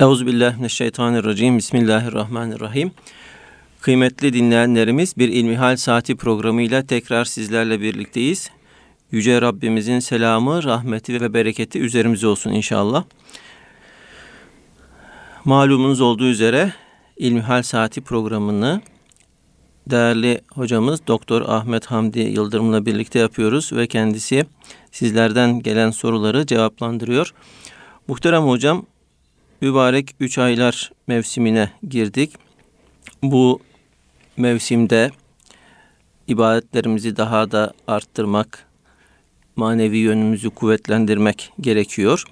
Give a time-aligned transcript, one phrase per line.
[0.00, 1.58] Euzubillahimineşşeytanirracim.
[1.58, 2.92] Bismillahirrahmanirrahim.
[3.80, 8.50] Kıymetli dinleyenlerimiz bir İlmihal Saati programıyla tekrar sizlerle birlikteyiz.
[9.10, 13.04] Yüce Rabbimizin selamı, rahmeti ve bereketi üzerimize olsun inşallah.
[15.44, 16.72] Malumunuz olduğu üzere
[17.16, 18.80] İlmihal Saati programını
[19.86, 24.46] değerli hocamız Doktor Ahmet Hamdi Yıldırım'la birlikte yapıyoruz ve kendisi
[24.92, 27.34] sizlerden gelen soruları cevaplandırıyor.
[28.08, 28.86] Muhterem hocam
[29.60, 32.32] mübarek üç aylar mevsimine girdik.
[33.22, 33.60] Bu
[34.36, 35.10] mevsimde
[36.28, 38.66] ibadetlerimizi daha da arttırmak,
[39.56, 42.24] manevi yönümüzü kuvvetlendirmek gerekiyor.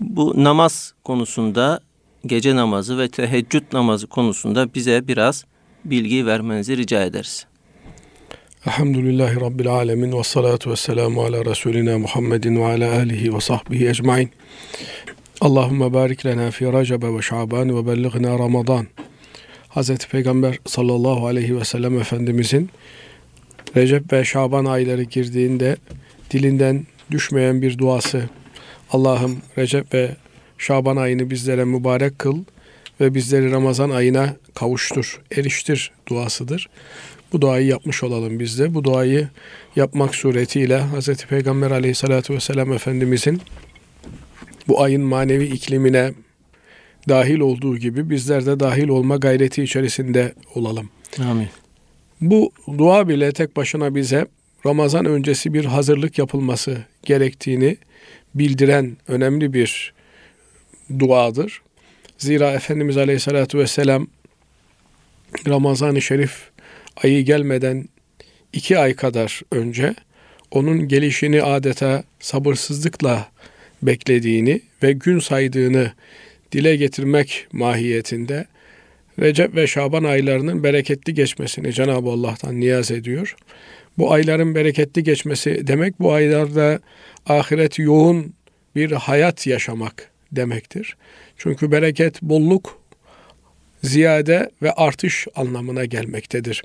[0.00, 1.80] Bu namaz konusunda,
[2.26, 5.44] gece namazı ve teheccüd namazı konusunda bize biraz
[5.84, 7.46] bilgi vermenizi rica ederiz.
[8.66, 13.88] Elhamdülillahi Rabbil Alemin ve salatu ve selamu ala Resulina Muhammedin ve ala alihi ve sahbihi
[13.88, 14.30] ecmain.
[15.44, 18.86] Allahümme barik lena fi Recebe ve Şaban ve bellighna Ramazan.
[19.70, 19.96] Hz.
[19.96, 22.70] Peygamber sallallahu aleyhi ve sellem Efendimizin
[23.76, 25.76] Recep ve Şaban ayları girdiğinde
[26.30, 28.28] dilinden düşmeyen bir duası.
[28.90, 30.16] Allah'ım Recep ve
[30.58, 32.38] Şaban ayını bizlere mübarek kıl
[33.00, 36.68] ve bizleri Ramazan ayına kavuştur, eriştir duasıdır.
[37.32, 38.74] Bu duayı yapmış olalım biz de.
[38.74, 39.28] Bu duayı
[39.76, 41.24] yapmak suretiyle Hz.
[41.24, 43.40] Peygamber aleyhissalatü vesselam Efendimizin
[44.68, 46.12] bu ayın manevi iklimine
[47.08, 50.90] dahil olduğu gibi bizler de dahil olma gayreti içerisinde olalım.
[51.30, 51.48] Amin.
[52.20, 54.26] Bu dua bile tek başına bize
[54.66, 57.76] Ramazan öncesi bir hazırlık yapılması gerektiğini
[58.34, 59.92] bildiren önemli bir
[60.98, 61.62] duadır.
[62.18, 64.06] Zira Efendimiz Aleyhisselatü Vesselam
[65.48, 66.50] Ramazan-ı Şerif
[67.04, 67.88] ayı gelmeden
[68.52, 69.94] iki ay kadar önce
[70.50, 73.28] onun gelişini adeta sabırsızlıkla
[73.86, 75.92] beklediğini ve gün saydığını
[76.52, 78.46] dile getirmek mahiyetinde
[79.18, 83.36] Recep ve Şaban aylarının bereketli geçmesini Cenab-ı Allah'tan niyaz ediyor.
[83.98, 86.80] Bu ayların bereketli geçmesi demek bu aylarda
[87.26, 88.34] ahiret yoğun
[88.76, 90.96] bir hayat yaşamak demektir.
[91.36, 92.80] Çünkü bereket, bolluk,
[93.82, 96.62] ziyade ve artış anlamına gelmektedir.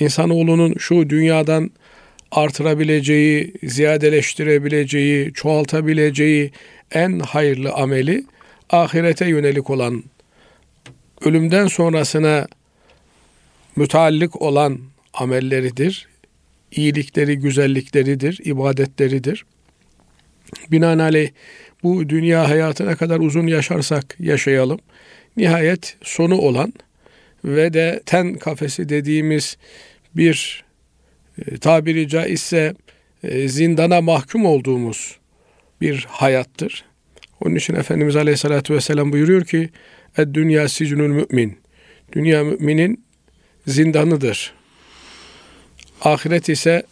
[0.00, 1.70] İnsanoğlunun şu dünyadan
[2.30, 6.50] artırabileceği, ziyadeleştirebileceği, çoğaltabileceği
[6.92, 8.24] en hayırlı ameli
[8.70, 10.04] ahirete yönelik olan,
[11.24, 12.46] ölümden sonrasına
[13.76, 14.80] müteallik olan
[15.14, 16.08] amelleridir.
[16.72, 19.44] İyilikleri, güzellikleridir, ibadetleridir.
[20.70, 21.30] Binaenaleyh
[21.82, 24.78] bu dünya hayatına kadar uzun yaşarsak yaşayalım.
[25.36, 26.72] Nihayet sonu olan
[27.44, 29.56] ve de ten kafesi dediğimiz
[30.16, 30.63] bir
[31.60, 32.74] tabiri caizse
[33.22, 35.18] e, zindana mahkum olduğumuz
[35.80, 36.84] bir hayattır.
[37.40, 39.70] Onun için Efendimiz Aleyhisselatü Vesselam buyuruyor ki
[40.18, 41.58] dünya sicnül mümin.
[42.12, 43.04] Dünya müminin
[43.66, 44.54] zindanıdır.
[46.00, 46.82] Ahiret ise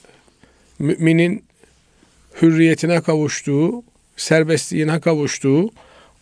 [0.79, 1.45] müminin
[2.43, 3.85] hürriyetine kavuştuğu,
[4.17, 5.71] serbestliğine kavuştuğu,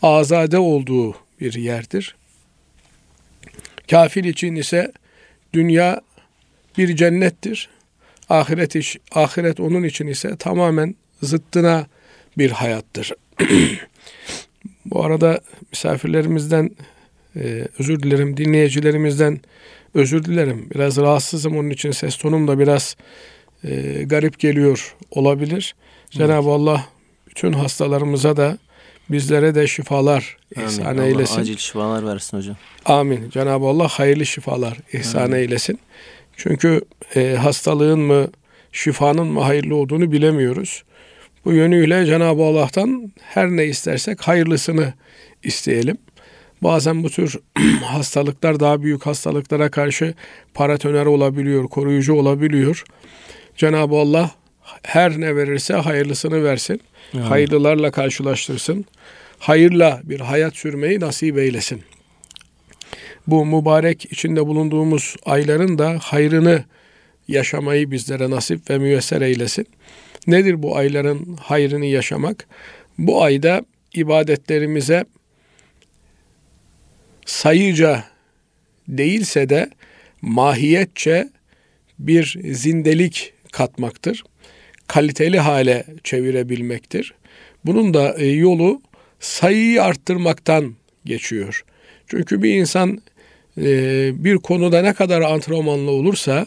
[0.01, 2.15] azade olduğu bir yerdir.
[3.89, 4.91] Kafir için ise
[5.53, 6.01] dünya
[6.77, 7.69] bir cennettir.
[8.31, 11.85] Ahiret iş, ahiret onun için ise tamamen zıttına
[12.37, 13.11] bir hayattır.
[14.85, 16.71] Bu arada misafirlerimizden
[17.35, 19.39] e, özür dilerim, dinleyicilerimizden
[19.93, 20.69] özür dilerim.
[20.75, 22.95] Biraz rahatsızım onun için ses tonum da biraz
[23.63, 25.75] e, garip geliyor olabilir.
[26.03, 26.11] Evet.
[26.11, 26.85] Cenab-ı Allah
[27.29, 28.57] bütün hastalarımıza da
[29.09, 30.67] bizlere de şifalar Amin.
[30.67, 31.41] ihsan Allah eylesin.
[31.41, 32.55] acil şifalar versin hocam.
[32.85, 33.29] Amin.
[33.29, 35.35] Cenab-ı Allah hayırlı şifalar ihsan Amin.
[35.35, 35.79] eylesin.
[36.37, 36.81] Çünkü
[37.15, 38.27] e, hastalığın mı,
[38.71, 40.83] şifanın mı hayırlı olduğunu bilemiyoruz.
[41.45, 44.93] Bu yönüyle Cenab-ı Allah'tan her ne istersek hayırlısını
[45.43, 45.97] isteyelim.
[46.63, 47.39] Bazen bu tür
[47.83, 50.13] hastalıklar daha büyük hastalıklara karşı
[50.53, 52.83] paratoner olabiliyor, koruyucu olabiliyor.
[53.57, 54.31] Cenab-ı Allah
[54.83, 56.81] her ne verirse hayırlısını versin.
[57.13, 57.25] Yani.
[57.25, 58.85] Hayırlılarla karşılaştırsın.
[59.39, 61.81] Hayırla bir hayat sürmeyi nasip eylesin.
[63.27, 66.63] Bu mübarek içinde bulunduğumuz ayların da hayrını
[67.27, 69.67] yaşamayı bizlere nasip ve müyesser eylesin.
[70.27, 72.47] Nedir bu ayların hayrını yaşamak?
[72.97, 75.05] Bu ayda ibadetlerimize
[77.25, 78.03] sayıca
[78.87, 79.69] değilse de
[80.21, 81.29] mahiyetçe
[81.99, 84.23] bir zindelik katmaktır.
[84.87, 87.13] Kaliteli hale çevirebilmektir.
[87.65, 88.81] Bunun da e, yolu
[89.19, 90.75] sayıyı arttırmaktan
[91.05, 91.65] geçiyor.
[92.07, 93.01] Çünkü bir insan
[93.57, 96.45] bir konuda ne kadar antrenmanlı olursa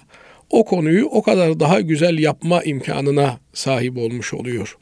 [0.50, 4.76] o konuyu o kadar daha güzel yapma imkanına sahip olmuş oluyor.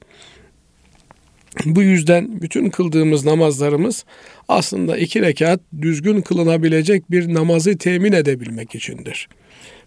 [1.65, 4.05] Bu yüzden bütün kıldığımız namazlarımız
[4.49, 9.29] aslında iki rekat düzgün kılınabilecek bir namazı temin edebilmek içindir.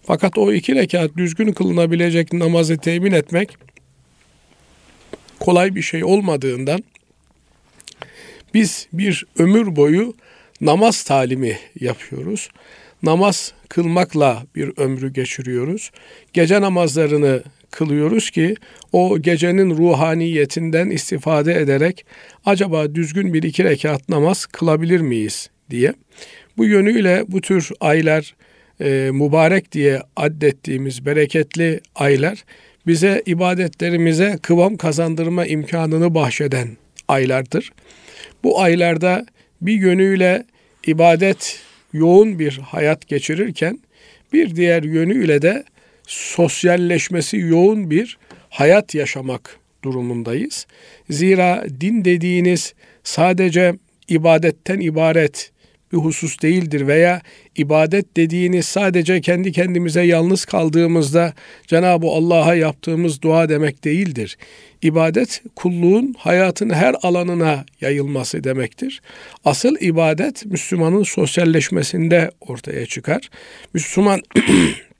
[0.02, 3.56] Fakat o iki rekat düzgün kılınabilecek namazı temin etmek
[5.40, 6.84] kolay bir şey olmadığından
[8.54, 10.14] biz bir ömür boyu
[10.60, 12.48] namaz talimi yapıyoruz.
[13.02, 15.90] Namaz kılmakla bir ömrü geçiriyoruz.
[16.32, 18.54] Gece namazlarını kılıyoruz ki
[18.92, 22.06] o gecenin ruhaniyetinden istifade ederek
[22.44, 25.92] acaba düzgün bir iki rekat namaz kılabilir miyiz diye.
[26.56, 28.34] Bu yönüyle bu tür aylar
[28.80, 32.44] e, mübarek diye addettiğimiz bereketli aylar
[32.86, 36.68] bize ibadetlerimize kıvam kazandırma imkanını bahşeden
[37.08, 37.72] aylardır.
[38.44, 39.26] Bu aylarda
[39.60, 40.44] bir yönüyle
[40.86, 41.60] ibadet
[41.92, 43.78] yoğun bir hayat geçirirken
[44.32, 45.64] bir diğer yönüyle de
[46.06, 48.18] sosyalleşmesi yoğun bir
[48.50, 50.66] hayat yaşamak durumundayız.
[51.10, 52.74] Zira din dediğiniz
[53.04, 53.74] sadece
[54.08, 55.50] ibadetten ibaret
[55.92, 57.22] bir husus değildir veya
[57.56, 61.32] ibadet dediğiniz sadece kendi kendimize yalnız kaldığımızda
[61.66, 64.38] Cenab-ı Allah'a yaptığımız dua demek değildir.
[64.82, 69.02] İbadet kulluğun hayatın her alanına yayılması demektir.
[69.44, 73.30] Asıl ibadet Müslümanın sosyalleşmesinde ortaya çıkar.
[73.74, 74.20] Müslüman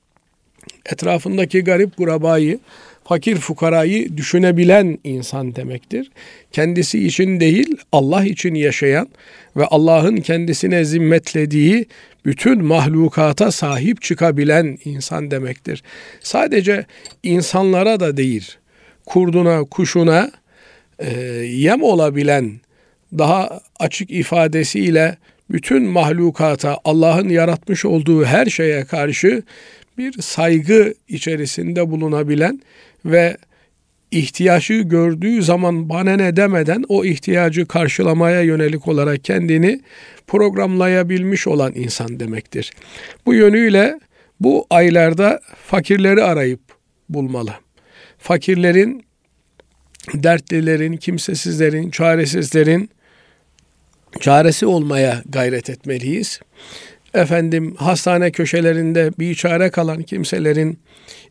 [0.87, 2.59] etrafındaki garip kurabayı,
[3.09, 6.11] fakir fukarayı düşünebilen insan demektir.
[6.53, 9.09] Kendisi için değil, Allah için yaşayan
[9.57, 11.87] ve Allah'ın kendisine zimmetlediği
[12.25, 15.83] bütün mahlukata sahip çıkabilen insan demektir.
[16.21, 16.87] Sadece
[17.23, 18.53] insanlara da değil,
[19.07, 20.31] kurduna, kuşuna
[20.99, 21.11] e,
[21.45, 22.61] yem olabilen
[23.19, 25.17] daha açık ifadesiyle
[25.51, 29.43] bütün mahlukata Allah'ın yaratmış olduğu her şeye karşı
[29.99, 32.61] bir saygı içerisinde bulunabilen
[33.11, 33.37] ve
[34.11, 39.81] ihtiyacı gördüğü zaman bana ne demeden o ihtiyacı karşılamaya yönelik olarak kendini
[40.27, 42.73] programlayabilmiş olan insan demektir.
[43.27, 44.01] Bu yönüyle
[44.41, 46.61] bu aylarda fakirleri arayıp
[47.09, 47.55] bulmalı.
[48.19, 49.05] Fakirlerin,
[50.15, 52.91] dertlilerin, kimsesizlerin, çaresizlerin
[54.21, 56.41] çaresi olmaya gayret etmeliyiz
[57.17, 60.79] efendim hastane köşelerinde bir çare kalan kimselerin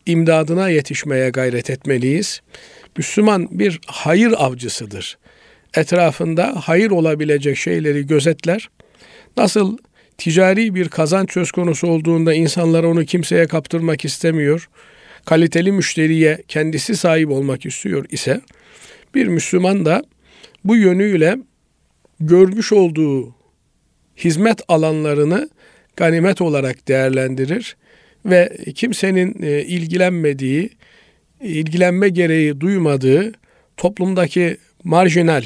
[0.06, 2.42] imdadına yetişmeye gayret etmeliyiz.
[2.98, 5.18] Müslüman bir hayır avcısıdır.
[5.74, 8.70] Etrafında hayır olabilecek şeyleri gözetler.
[9.38, 9.78] Nasıl
[10.18, 14.70] ticari bir kazanç söz konusu olduğunda insanlar onu kimseye kaptırmak istemiyor.
[15.26, 18.42] Kaliteli müşteriye kendisi sahip olmak istiyor ise
[19.16, 20.04] bir Müslüman da
[20.64, 21.38] bu yönüyle
[22.20, 23.36] görmüş olduğu
[24.18, 25.50] hizmet alanlarını
[25.96, 27.78] ganimet olarak değerlendirir
[28.26, 30.70] ve kimsenin e, ilgilenmediği,
[31.42, 33.32] ilgilenme gereği duymadığı
[33.78, 35.44] toplumdaki marjinal,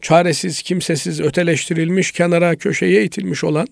[0.00, 3.66] çaresiz, kimsesiz, öteleştirilmiş, kenara, köşeye itilmiş olan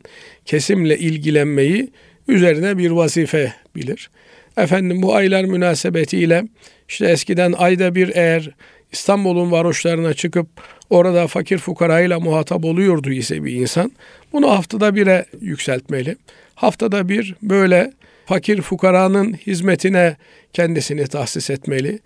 [0.45, 1.91] kesimle ilgilenmeyi
[2.29, 4.11] üzerine bir vazife bilir.
[4.57, 6.45] Efendim bu aylar münasebetiyle
[6.89, 8.51] işte eskiden ayda bir eğer
[8.93, 10.47] İstanbul'un varoşlarına çıkıp
[10.91, 13.93] orada fakir fukarayla muhatap oluyordu ise bir insan
[14.33, 16.17] bunu haftada bire yükseltmeli.
[16.55, 17.93] Haftada bir böyle
[18.27, 20.17] fakir fukaranın hizmetine
[20.53, 21.99] kendisini tahsis etmeli.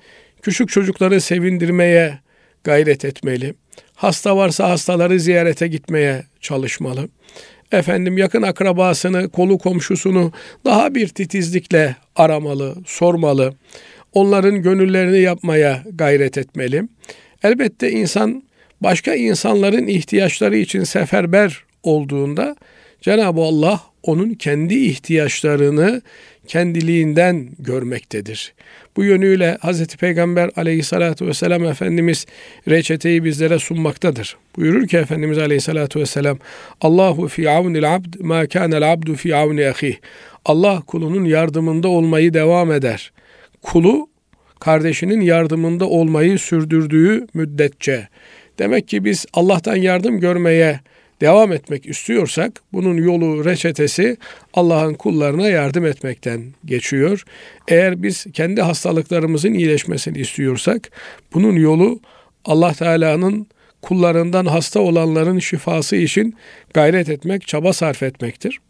[0.43, 2.19] Küçük çocukları sevindirmeye
[2.65, 3.55] gayret etmeli.
[3.95, 7.09] Hasta varsa hastaları ziyarete gitmeye çalışmalı.
[7.73, 10.33] Efendim yakın akrabasını, kolu komşusunu
[10.65, 13.55] daha bir titizlikle aramalı, sormalı.
[14.13, 16.83] Onların gönüllerini yapmaya gayret etmeli.
[17.43, 18.43] Elbette insan
[18.81, 22.57] başka insanların ihtiyaçları için seferber olduğunda
[23.01, 26.03] Cenab-ı Allah onun kendi ihtiyaçlarını
[26.47, 28.55] kendiliğinden görmektedir.
[28.97, 29.87] Bu yönüyle Hz.
[29.87, 32.27] Peygamber aleyhissalatü vesselam Efendimiz
[32.69, 34.37] reçeteyi bizlere sunmaktadır.
[34.57, 36.39] Buyurur ki Efendimiz aleyhissalatü vesselam
[36.81, 39.97] Allahu fi avnil abd ma kanel abdu fi avni ahih.
[40.45, 43.13] Allah kulunun yardımında olmayı devam eder.
[43.63, 44.09] Kulu
[44.61, 48.09] kardeşinin yardımında olmayı sürdürdüğü müddetçe.
[48.59, 50.81] Demek ki biz Allah'tan yardım görmeye
[51.21, 54.17] devam etmek istiyorsak bunun yolu reçetesi
[54.55, 57.25] Allah'ın kullarına yardım etmekten geçiyor.
[57.69, 60.91] Eğer biz kendi hastalıklarımızın iyileşmesini istiyorsak
[61.35, 62.01] bunun yolu
[62.45, 63.47] Allah Teala'nın
[63.83, 66.35] kullarından hasta olanların şifası için
[66.75, 68.61] gayret etmek, çaba sarf etmektir.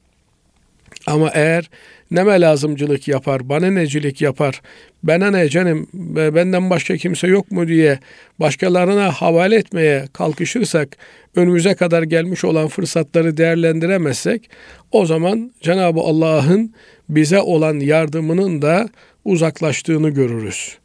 [1.08, 1.70] Ama eğer
[2.10, 4.60] neme lazımcılık yapar, bana necilik yapar,
[5.02, 5.88] bana ne canım,
[6.34, 7.98] benden başka kimse yok mu diye
[8.40, 10.96] başkalarına havale etmeye kalkışırsak,
[11.36, 14.50] önümüze kadar gelmiş olan fırsatları değerlendiremezsek,
[14.92, 16.74] o zaman Cenab-ı Allah'ın
[17.08, 18.88] bize olan yardımının da
[19.24, 20.78] uzaklaştığını görürüz.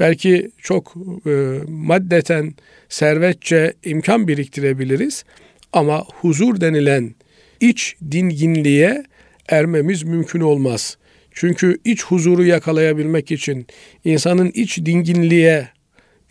[0.00, 0.94] Belki çok
[1.26, 1.30] e,
[1.68, 2.54] maddeten,
[2.88, 5.24] servetçe imkan biriktirebiliriz.
[5.72, 7.14] Ama huzur denilen
[7.60, 9.04] iç dinginliğe
[9.50, 10.96] ermemiz mümkün olmaz.
[11.32, 13.66] Çünkü iç huzuru yakalayabilmek için,
[14.04, 15.68] insanın iç dinginliğe,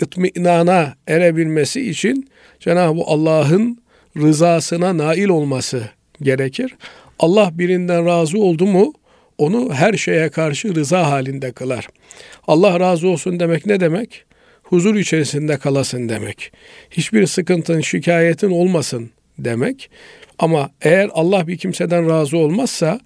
[0.02, 3.78] itminana erebilmesi için Cenab-ı Allah'ın
[4.18, 5.90] rızasına nail olması
[6.22, 6.76] gerekir.
[7.20, 8.94] Allah birinden razı oldu mu
[9.38, 11.88] onu her şeye karşı rıza halinde kılar.
[12.48, 14.26] Allah razı olsun demek ne demek?
[14.64, 16.52] Huzur içerisinde kalasın demek.
[16.92, 19.10] Hiçbir sıkıntın, şikayetin olmasın
[19.40, 19.90] demek.
[20.40, 23.00] Ama eğer Allah bir kimseden razı olmazsa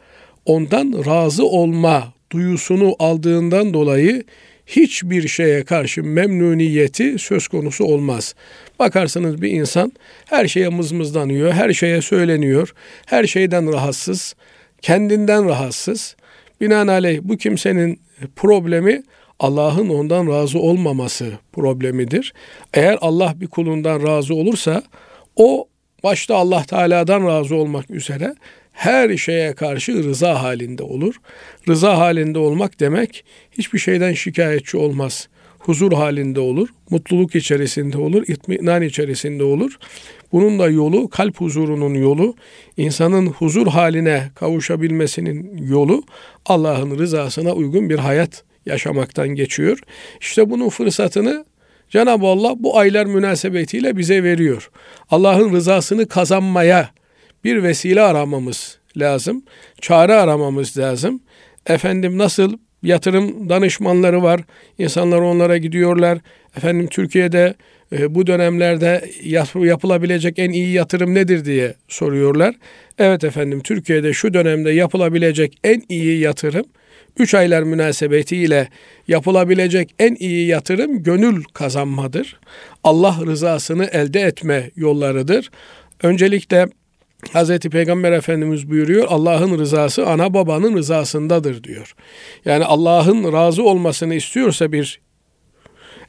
[0.46, 4.24] ondan razı olma duyusunu aldığından dolayı
[4.66, 8.36] hiçbir şeye karşı memnuniyeti söz konusu olmaz.
[8.80, 9.92] Bakarsınız bir insan
[10.26, 12.74] her şeye mızmızlanıyor, her şeye söyleniyor,
[13.06, 14.36] her şeyden rahatsız,
[14.82, 16.16] kendinden rahatsız.
[16.62, 18.00] Binaenaleyh bu kimsenin
[18.36, 19.04] problemi
[19.40, 22.34] Allah'ın ondan razı olmaması problemidir.
[22.74, 24.84] Eğer Allah bir kulundan razı olursa
[25.36, 25.68] o
[26.04, 28.36] başta Allah Teala'dan razı olmak üzere
[28.74, 31.16] her şeye karşı rıza halinde olur.
[31.68, 35.28] Rıza halinde olmak demek hiçbir şeyden şikayetçi olmaz.
[35.60, 39.78] Huzur halinde olur, mutluluk içerisinde olur, itminan içerisinde olur.
[40.32, 42.36] Bunun da yolu, kalp huzurunun yolu,
[42.78, 46.04] insanın huzur haline kavuşabilmesinin yolu
[46.46, 49.80] Allah'ın rızasına uygun bir hayat yaşamaktan geçiyor.
[50.22, 51.46] İşte bunun fırsatını
[51.90, 54.70] Cenab-ı Allah bu aylar münasebetiyle bize veriyor.
[55.10, 56.90] Allah'ın rızasını kazanmaya
[57.44, 59.44] bir vesile aramamız lazım.
[59.82, 61.22] Çare aramamız lazım.
[61.68, 64.42] Efendim nasıl yatırım danışmanları var.
[64.78, 66.20] İnsanlar onlara gidiyorlar.
[66.58, 67.56] Efendim Türkiye'de
[67.92, 69.10] e, bu dönemlerde
[69.56, 72.56] yapılabilecek en iyi yatırım nedir diye soruyorlar.
[72.98, 76.66] Evet efendim Türkiye'de şu dönemde yapılabilecek en iyi yatırım
[77.20, 78.70] 3 aylar münasebetiyle
[79.08, 82.40] yapılabilecek en iyi yatırım gönül kazanmadır.
[82.84, 85.50] Allah rızasını elde etme yollarıdır.
[86.04, 86.68] Öncelikle
[87.34, 87.60] Hz.
[87.60, 91.96] Peygamber Efendimiz buyuruyor Allah'ın rızası ana babanın rızasındadır diyor.
[92.46, 95.00] Yani Allah'ın razı olmasını istiyorsa bir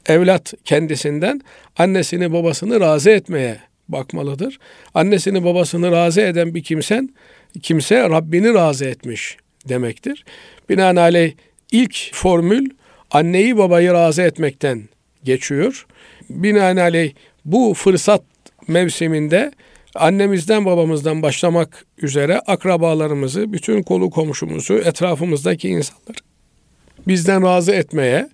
[0.05, 1.41] evlat kendisinden
[1.77, 3.57] annesini babasını razı etmeye
[3.89, 4.59] bakmalıdır.
[4.93, 7.09] Annesini babasını razı eden bir kimsen
[7.61, 9.37] kimse Rabbini razı etmiş
[9.69, 10.25] demektir.
[10.69, 11.33] Binaenaleyh
[11.71, 12.69] ilk formül
[13.11, 14.89] anneyi babayı razı etmekten
[15.23, 15.85] geçiyor.
[16.29, 17.13] Binaenaleyh
[17.45, 18.23] bu fırsat
[18.67, 19.51] mevsiminde
[19.95, 26.17] annemizden babamızdan başlamak üzere akrabalarımızı, bütün kolu komşumuzu, etrafımızdaki insanları
[27.07, 28.29] bizden razı etmeye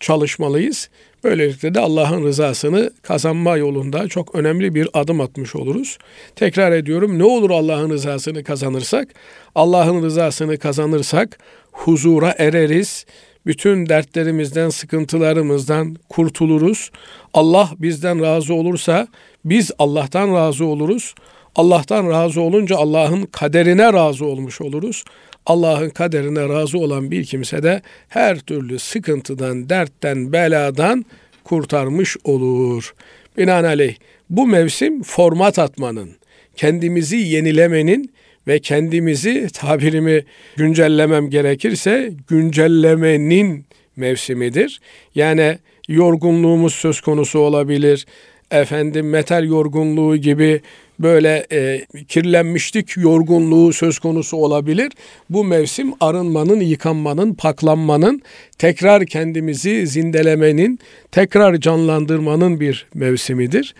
[0.00, 0.88] çalışmalıyız.
[1.24, 5.98] Böylelikle de Allah'ın rızasını kazanma yolunda çok önemli bir adım atmış oluruz.
[6.36, 9.08] Tekrar ediyorum ne olur Allah'ın rızasını kazanırsak?
[9.54, 11.38] Allah'ın rızasını kazanırsak
[11.72, 13.06] huzura ereriz.
[13.46, 16.90] Bütün dertlerimizden, sıkıntılarımızdan kurtuluruz.
[17.34, 19.08] Allah bizden razı olursa
[19.44, 21.14] biz Allah'tan razı oluruz.
[21.56, 25.04] Allah'tan razı olunca Allah'ın kaderine razı olmuş oluruz.
[25.46, 31.04] Allah'ın kaderine razı olan bir kimse de her türlü sıkıntıdan, dertten, beladan
[31.44, 32.94] kurtarmış olur.
[33.36, 33.94] Binaenaleyh
[34.30, 36.10] bu mevsim format atmanın,
[36.56, 38.12] kendimizi yenilemenin
[38.46, 40.24] ve kendimizi tabirimi
[40.56, 43.64] güncellemem gerekirse güncellemenin
[43.96, 44.80] mevsimidir.
[45.14, 45.58] Yani
[45.88, 48.06] yorgunluğumuz söz konusu olabilir.
[48.54, 50.60] Efendim metal yorgunluğu gibi
[50.98, 54.92] böyle e, kirlenmişlik yorgunluğu söz konusu olabilir.
[55.30, 58.22] Bu mevsim arınmanın, yıkanmanın, paklanmanın,
[58.58, 60.78] tekrar kendimizi zindelemenin,
[61.12, 63.74] tekrar canlandırmanın bir mevsimidir.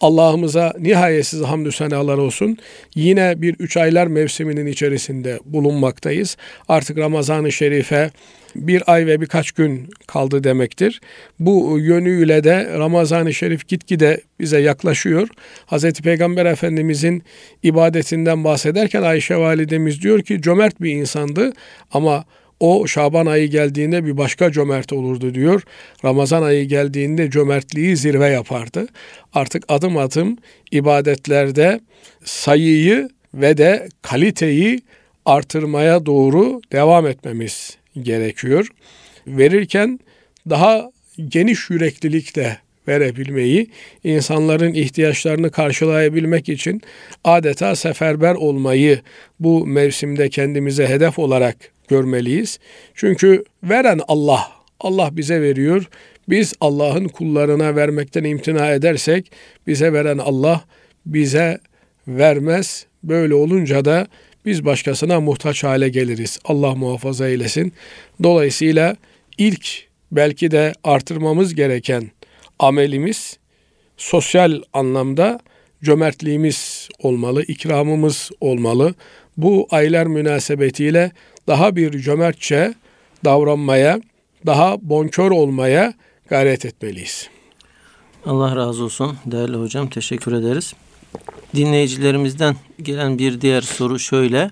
[0.00, 2.58] Allah'ımıza nihayetsiz hamdü senalar olsun.
[2.94, 6.36] Yine bir üç aylar mevsiminin içerisinde bulunmaktayız.
[6.68, 8.10] Artık Ramazan-ı Şerif'e
[8.56, 11.00] bir ay ve birkaç gün kaldı demektir.
[11.38, 15.28] Bu yönüyle de Ramazan-ı Şerif gitgide bize yaklaşıyor.
[15.66, 15.92] Hz.
[15.92, 17.22] Peygamber Efendimizin
[17.62, 21.52] ibadetinden bahsederken Ayşe validemiz diyor ki cömert bir insandı
[21.92, 22.24] ama
[22.60, 25.62] o Şaban ayı geldiğinde bir başka cömert olurdu diyor.
[26.04, 28.86] Ramazan ayı geldiğinde cömertliği zirve yapardı.
[29.32, 30.36] Artık adım adım
[30.70, 31.80] ibadetlerde
[32.24, 34.80] sayıyı ve de kaliteyi
[35.24, 38.68] artırmaya doğru devam etmemiz gerekiyor.
[39.26, 40.00] Verirken
[40.50, 40.90] daha
[41.28, 43.70] geniş yüreklilikle verebilmeyi,
[44.04, 46.82] insanların ihtiyaçlarını karşılayabilmek için
[47.24, 49.00] adeta seferber olmayı
[49.40, 51.56] bu mevsimde kendimize hedef olarak
[51.88, 52.58] görmeliyiz.
[52.94, 55.88] Çünkü veren Allah, Allah bize veriyor.
[56.28, 59.32] Biz Allah'ın kullarına vermekten imtina edersek
[59.66, 60.64] bize veren Allah
[61.06, 61.58] bize
[62.08, 62.86] vermez.
[63.02, 64.06] Böyle olunca da
[64.44, 66.38] biz başkasına muhtaç hale geliriz.
[66.44, 67.72] Allah muhafaza eylesin.
[68.22, 68.96] Dolayısıyla
[69.38, 72.10] ilk belki de artırmamız gereken
[72.58, 73.38] amelimiz
[73.96, 75.40] sosyal anlamda
[75.82, 78.94] cömertliğimiz olmalı, ikramımız olmalı.
[79.36, 81.12] Bu aylar münasebetiyle
[81.48, 82.74] daha bir cömertçe
[83.24, 84.00] davranmaya,
[84.46, 85.94] daha bonkör olmaya
[86.28, 87.28] gayret etmeliyiz.
[88.26, 90.74] Allah razı olsun değerli hocam teşekkür ederiz.
[91.54, 94.50] Dinleyicilerimizden gelen bir diğer soru şöyle.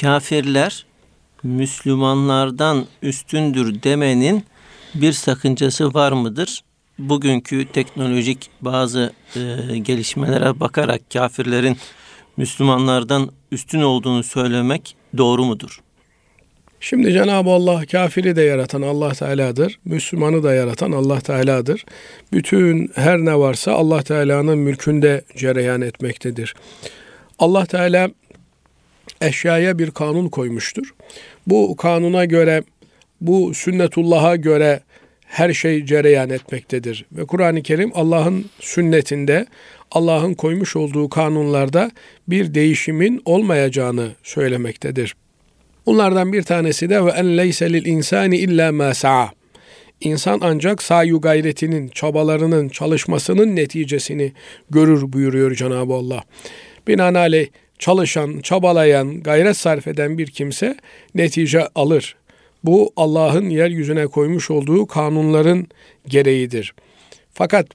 [0.00, 0.86] Kafirler
[1.42, 4.44] Müslümanlardan üstündür demenin
[4.94, 6.60] bir sakıncası var mıdır?
[6.98, 11.76] Bugünkü teknolojik bazı e, gelişmelere bakarak kafirlerin
[12.36, 15.80] Müslümanlardan üstün olduğunu söylemek doğru mudur?
[16.88, 19.78] Şimdi Cenab-ı Allah kafiri de yaratan Allah Teala'dır.
[19.84, 21.84] Müslümanı da yaratan Allah Teala'dır.
[22.32, 26.54] Bütün her ne varsa Allah Teala'nın mülkünde cereyan etmektedir.
[27.38, 28.10] Allah Teala
[29.20, 30.94] eşyaya bir kanun koymuştur.
[31.46, 32.62] Bu kanuna göre,
[33.20, 34.80] bu sünnetullah'a göre
[35.24, 37.04] her şey cereyan etmektedir.
[37.12, 39.46] Ve Kur'an-ı Kerim Allah'ın sünnetinde,
[39.90, 41.90] Allah'ın koymuş olduğu kanunlarda
[42.28, 45.14] bir değişimin olmayacağını söylemektedir.
[45.86, 48.92] Bunlardan bir tanesi de ve en leyse insani illa ma.
[50.00, 54.32] İnsan ancak sayu gayretinin, çabalarının, çalışmasının neticesini
[54.70, 56.24] görür buyuruyor Cenab-ı Allah.
[56.88, 60.76] Binaenaleyh çalışan, çabalayan, gayret sarf eden bir kimse
[61.14, 62.16] netice alır.
[62.64, 65.66] Bu Allah'ın yeryüzüne koymuş olduğu kanunların
[66.08, 66.74] gereğidir.
[67.32, 67.66] Fakat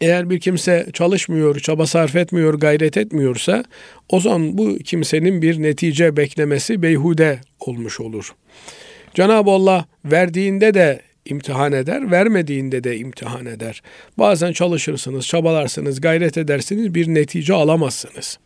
[0.00, 3.64] eğer bir kimse çalışmıyor, çaba sarf etmiyor, gayret etmiyorsa
[4.08, 8.34] o zaman bu kimsenin bir netice beklemesi beyhude olmuş olur.
[9.14, 13.82] Cenab-ı Allah verdiğinde de imtihan eder, vermediğinde de imtihan eder.
[14.18, 18.38] Bazen çalışırsınız, çabalarsınız, gayret edersiniz, bir netice alamazsınız.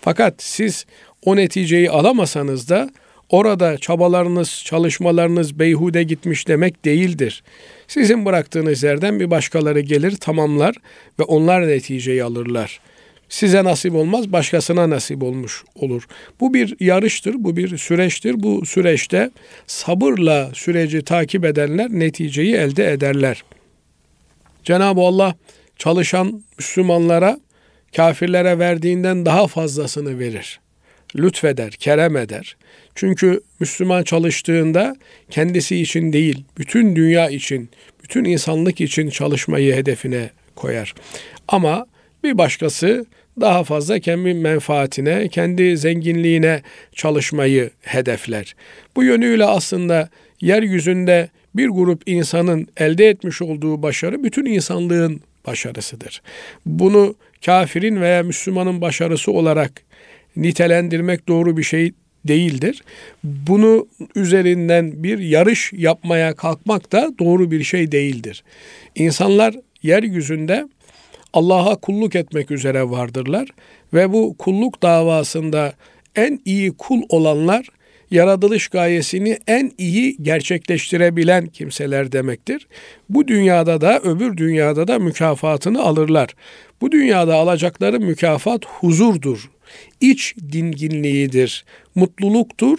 [0.00, 0.86] Fakat siz
[1.24, 2.90] o neticeyi alamasanız da
[3.30, 7.42] orada çabalarınız, çalışmalarınız beyhude gitmiş demek değildir.
[7.88, 10.76] Sizin bıraktığınız yerden bir başkaları gelir, tamamlar
[11.20, 12.80] ve onlar neticeyi alırlar.
[13.28, 16.06] Size nasip olmaz, başkasına nasip olmuş olur.
[16.40, 18.42] Bu bir yarıştır, bu bir süreçtir.
[18.42, 19.30] Bu süreçte
[19.66, 23.44] sabırla süreci takip edenler neticeyi elde ederler.
[24.64, 25.34] Cenab-ı Allah
[25.78, 27.40] çalışan Müslümanlara
[27.96, 30.60] kafirlere verdiğinden daha fazlasını verir.
[31.16, 32.56] Lütfeder, kerem eder.
[32.96, 34.96] Çünkü Müslüman çalıştığında
[35.30, 37.70] kendisi için değil, bütün dünya için,
[38.02, 40.94] bütün insanlık için çalışmayı hedefine koyar.
[41.48, 41.86] Ama
[42.24, 43.06] bir başkası
[43.40, 48.54] daha fazla kendi menfaatine, kendi zenginliğine çalışmayı hedefler.
[48.96, 50.08] Bu yönüyle aslında
[50.40, 56.22] yeryüzünde bir grup insanın elde etmiş olduğu başarı bütün insanlığın başarısıdır.
[56.66, 57.14] Bunu
[57.46, 59.82] kafirin veya Müslümanın başarısı olarak
[60.36, 61.92] nitelendirmek doğru bir şey
[62.28, 62.82] değildir.
[63.24, 68.44] Bunu üzerinden bir yarış yapmaya kalkmak da doğru bir şey değildir.
[68.94, 70.68] İnsanlar yeryüzünde
[71.32, 73.48] Allah'a kulluk etmek üzere vardırlar
[73.94, 75.72] ve bu kulluk davasında
[76.16, 77.68] en iyi kul olanlar
[78.10, 82.66] yaratılış gayesini en iyi gerçekleştirebilen kimseler demektir.
[83.08, 86.34] Bu dünyada da öbür dünyada da mükafatını alırlar.
[86.80, 89.50] Bu dünyada alacakları mükafat huzurdur,
[90.00, 92.78] iç dinginliğidir, mutluluktur,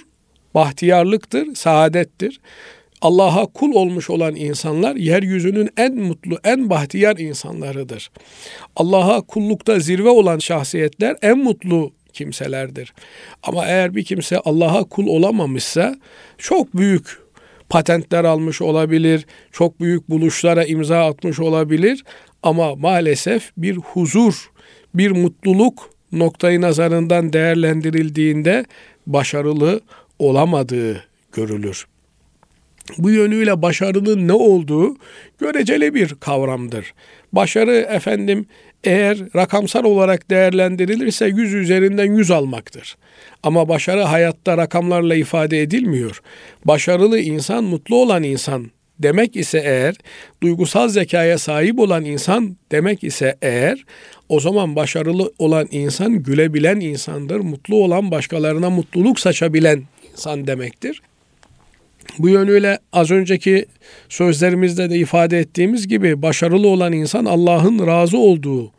[0.55, 2.39] bahtiyarlıktır, saadettir.
[3.01, 8.11] Allah'a kul olmuş olan insanlar yeryüzünün en mutlu, en bahtiyar insanlarıdır.
[8.75, 12.93] Allah'a kullukta zirve olan şahsiyetler en mutlu kimselerdir.
[13.43, 15.95] Ama eğer bir kimse Allah'a kul olamamışsa
[16.37, 17.19] çok büyük
[17.69, 22.03] patentler almış olabilir, çok büyük buluşlara imza atmış olabilir
[22.43, 24.51] ama maalesef bir huzur,
[24.93, 28.65] bir mutluluk noktayı nazarından değerlendirildiğinde
[29.07, 29.81] başarılı
[30.19, 31.87] olamadığı görülür.
[32.97, 34.95] Bu yönüyle başarının ne olduğu
[35.39, 36.93] göreceli bir kavramdır.
[37.33, 38.45] Başarı efendim
[38.83, 42.97] eğer rakamsal olarak değerlendirilirse 100 üzerinden 100 almaktır.
[43.43, 46.21] Ama başarı hayatta rakamlarla ifade edilmiyor.
[46.65, 49.95] Başarılı insan mutlu olan insan demek ise eğer
[50.43, 53.85] duygusal zekaya sahip olan insan demek ise eğer
[54.29, 57.39] o zaman başarılı olan insan gülebilen insandır.
[57.39, 61.01] Mutlu olan başkalarına mutluluk saçabilen insan demektir.
[62.19, 63.65] Bu yönüyle az önceki
[64.09, 68.71] sözlerimizde de ifade ettiğimiz gibi başarılı olan insan Allah'ın razı olduğu,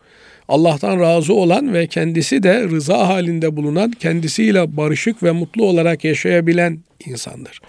[0.49, 6.79] Allah'tan razı olan ve kendisi de rıza halinde bulunan, kendisiyle barışık ve mutlu olarak yaşayabilen
[7.07, 7.61] insandır.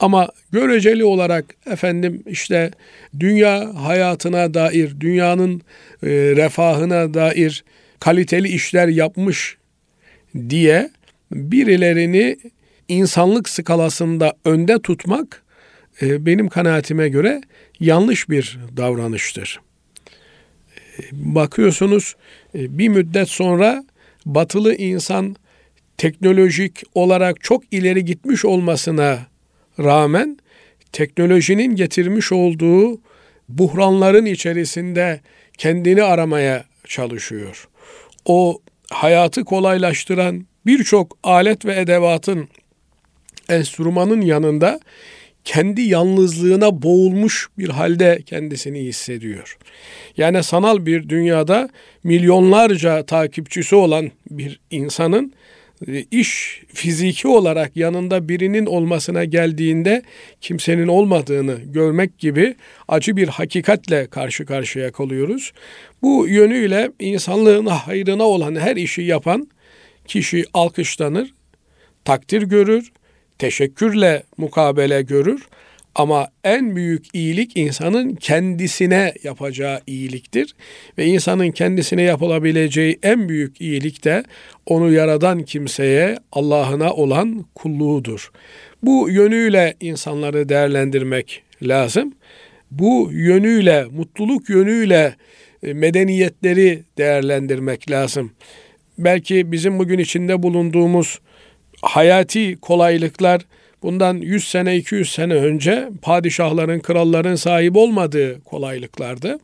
[0.00, 2.70] Ama göreceli olarak efendim işte
[3.20, 5.62] dünya hayatına dair, dünyanın
[6.02, 7.64] e, refahına dair
[8.00, 9.56] kaliteli işler yapmış
[10.48, 10.90] diye
[11.32, 12.36] birilerini
[12.88, 15.42] insanlık skalasında önde tutmak
[16.02, 17.40] e, benim kanaatime göre
[17.80, 19.60] yanlış bir davranıştır.
[20.98, 22.16] E, bakıyorsunuz
[22.54, 23.84] e, bir müddet sonra
[24.26, 25.36] batılı insan
[25.96, 29.26] teknolojik olarak çok ileri gitmiş olmasına
[29.78, 30.38] rağmen
[30.92, 33.00] teknolojinin getirmiş olduğu
[33.48, 35.20] buhranların içerisinde
[35.58, 37.68] kendini aramaya çalışıyor.
[38.24, 38.60] O
[38.90, 42.48] hayatı kolaylaştıran birçok alet ve edevatın
[43.48, 44.80] enstrümanın yanında
[45.44, 49.58] kendi yalnızlığına boğulmuş bir halde kendisini hissediyor.
[50.16, 51.68] Yani sanal bir dünyada
[52.04, 55.32] milyonlarca takipçisi olan bir insanın
[56.10, 60.02] iş fiziki olarak yanında birinin olmasına geldiğinde
[60.40, 62.54] kimsenin olmadığını görmek gibi
[62.88, 65.52] acı bir hakikatle karşı karşıya kalıyoruz.
[66.02, 69.48] Bu yönüyle insanlığın hayrına olan her işi yapan
[70.06, 71.34] kişi alkışlanır,
[72.04, 72.92] takdir görür,
[73.38, 75.48] teşekkürle mukabele görür
[75.94, 80.54] ama en büyük iyilik insanın kendisine yapacağı iyiliktir.
[80.98, 84.24] Ve insanın kendisine yapılabileceği en büyük iyilik de
[84.66, 88.30] onu yaradan kimseye Allah'ına olan kulluğudur.
[88.82, 92.14] Bu yönüyle insanları değerlendirmek lazım.
[92.70, 95.14] Bu yönüyle, mutluluk yönüyle
[95.62, 98.32] e, medeniyetleri değerlendirmek lazım.
[98.98, 101.18] Belki bizim bugün içinde bulunduğumuz
[101.82, 103.42] hayati kolaylıklar
[103.82, 109.38] bundan 100 sene 200 sene önce padişahların, kralların sahip olmadığı kolaylıklardı.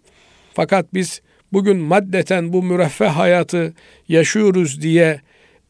[0.55, 1.21] Fakat biz
[1.53, 3.73] bugün maddeten bu müreffeh hayatı
[4.09, 5.21] yaşıyoruz diye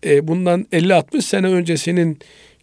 [0.07, 2.19] e, bundan 50-60 sene öncesinin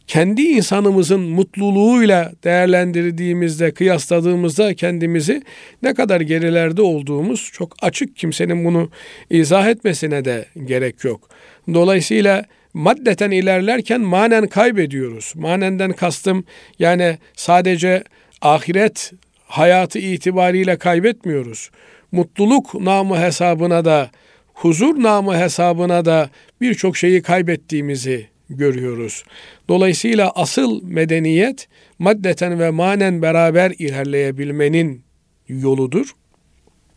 [0.07, 5.41] kendi insanımızın mutluluğuyla değerlendirdiğimizde, kıyasladığımızda kendimizi
[5.83, 8.89] ne kadar gerilerde olduğumuz çok açık kimsenin bunu
[9.29, 11.29] izah etmesine de gerek yok.
[11.73, 15.33] Dolayısıyla maddeten ilerlerken manen kaybediyoruz.
[15.35, 16.45] Manenden kastım
[16.79, 18.03] yani sadece
[18.41, 19.13] ahiret
[19.45, 21.69] hayatı itibariyle kaybetmiyoruz.
[22.11, 24.11] Mutluluk namı hesabına da,
[24.53, 26.29] huzur namı hesabına da
[26.61, 29.23] birçok şeyi kaybettiğimizi görüyoruz.
[29.69, 31.67] Dolayısıyla asıl medeniyet
[31.99, 35.03] maddeten ve manen beraber ilerleyebilmenin
[35.47, 36.11] yoludur.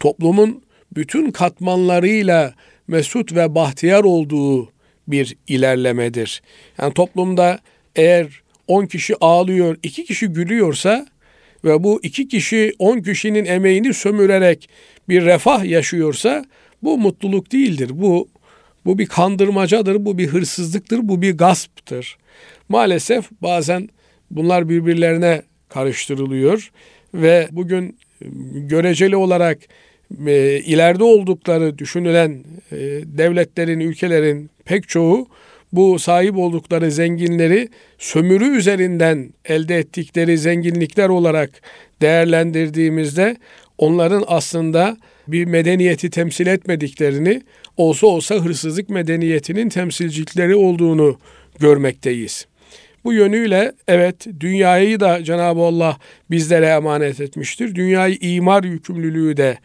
[0.00, 0.62] Toplumun
[0.96, 2.54] bütün katmanlarıyla
[2.88, 4.73] mesut ve bahtiyar olduğu
[5.08, 6.42] bir ilerlemedir.
[6.82, 7.60] Yani toplumda
[7.96, 8.26] eğer
[8.68, 11.06] 10 kişi ağlıyor, 2 kişi gülüyorsa
[11.64, 14.68] ve bu iki kişi 10 kişinin emeğini sömürerek
[15.08, 16.44] bir refah yaşıyorsa
[16.82, 17.90] bu mutluluk değildir.
[17.92, 18.28] Bu
[18.86, 22.16] bu bir kandırmacadır, bu bir hırsızlıktır, bu bir gasptır.
[22.68, 23.88] Maalesef bazen
[24.30, 26.70] bunlar birbirlerine karıştırılıyor
[27.14, 27.98] ve bugün
[28.54, 29.58] göreceli olarak
[30.26, 35.28] e, ileride oldukları düşünülen e, devletlerin, ülkelerin pek çoğu
[35.72, 41.50] bu sahip oldukları zenginleri sömürü üzerinden elde ettikleri zenginlikler olarak
[42.02, 43.36] değerlendirdiğimizde
[43.78, 44.96] onların aslında
[45.28, 47.42] bir medeniyeti temsil etmediklerini,
[47.76, 51.18] olsa olsa hırsızlık medeniyetinin temsilcilikleri olduğunu
[51.60, 52.46] görmekteyiz.
[53.04, 55.96] Bu yönüyle evet dünyayı da Cenab-ı Allah
[56.30, 57.74] bizlere emanet etmiştir.
[57.74, 59.58] Dünyayı imar yükümlülüğü de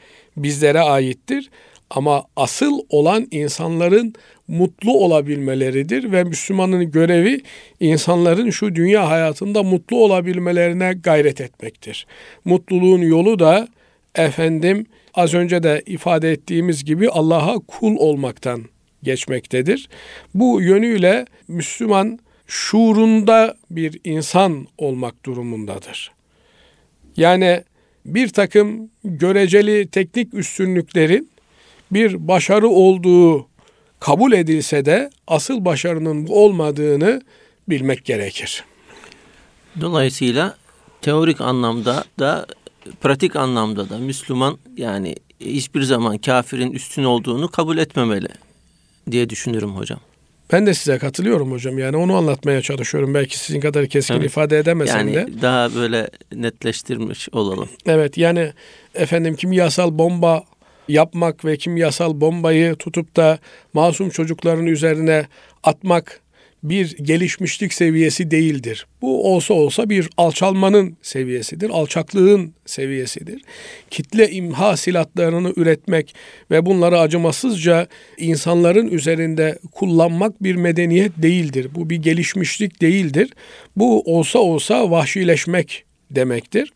[0.43, 1.49] bizlere aittir.
[1.89, 4.13] Ama asıl olan insanların
[4.47, 7.41] mutlu olabilmeleridir ve Müslümanın görevi
[7.79, 12.07] insanların şu dünya hayatında mutlu olabilmelerine gayret etmektir.
[12.45, 13.67] Mutluluğun yolu da
[14.15, 18.65] efendim az önce de ifade ettiğimiz gibi Allah'a kul olmaktan
[19.03, 19.89] geçmektedir.
[20.33, 26.11] Bu yönüyle Müslüman şuurunda bir insan olmak durumundadır.
[27.17, 27.63] Yani
[28.05, 31.29] bir takım göreceli teknik üstünlüklerin
[31.91, 33.47] bir başarı olduğu
[33.99, 37.21] kabul edilse de asıl başarının bu olmadığını
[37.69, 38.63] bilmek gerekir.
[39.81, 40.57] Dolayısıyla
[41.01, 42.45] teorik anlamda da
[43.01, 48.27] pratik anlamda da Müslüman yani hiçbir zaman kafirin üstün olduğunu kabul etmemeli
[49.11, 49.99] diye düşünürüm hocam.
[50.51, 51.79] Ben de size katılıyorum hocam.
[51.79, 53.13] Yani onu anlatmaya çalışıyorum.
[53.13, 54.25] Belki sizin kadar keskin evet.
[54.25, 55.41] ifade edemesem yani de.
[55.41, 57.69] daha böyle netleştirmiş olalım.
[57.85, 58.53] Evet yani
[58.95, 60.43] efendim kimyasal bomba
[60.87, 63.39] yapmak ve kimyasal bombayı tutup da
[63.73, 65.27] masum çocukların üzerine
[65.63, 66.21] atmak
[66.63, 68.87] bir gelişmişlik seviyesi değildir.
[69.01, 73.41] Bu olsa olsa bir alçalmanın seviyesidir, alçaklığın seviyesidir.
[73.89, 76.15] Kitle imha silahlarını üretmek
[76.51, 81.67] ve bunları acımasızca insanların üzerinde kullanmak bir medeniyet değildir.
[81.75, 83.29] Bu bir gelişmişlik değildir.
[83.75, 86.73] Bu olsa olsa vahşileşmek demektir.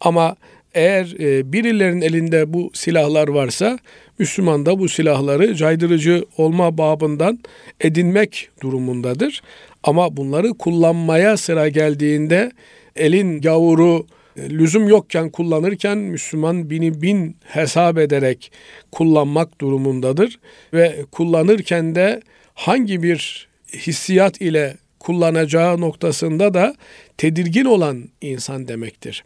[0.00, 0.36] Ama
[0.76, 3.78] eğer e, birilerinin elinde bu silahlar varsa
[4.18, 7.38] Müslüman da bu silahları caydırıcı olma babından
[7.80, 9.42] edinmek durumundadır.
[9.82, 12.52] Ama bunları kullanmaya sıra geldiğinde
[12.96, 18.52] elin gavuru e, lüzum yokken kullanırken Müslüman bini bin hesap ederek
[18.92, 20.38] kullanmak durumundadır
[20.72, 22.22] ve kullanırken de
[22.54, 26.74] hangi bir hissiyat ile kullanacağı noktasında da
[27.18, 29.24] tedirgin olan insan demektir.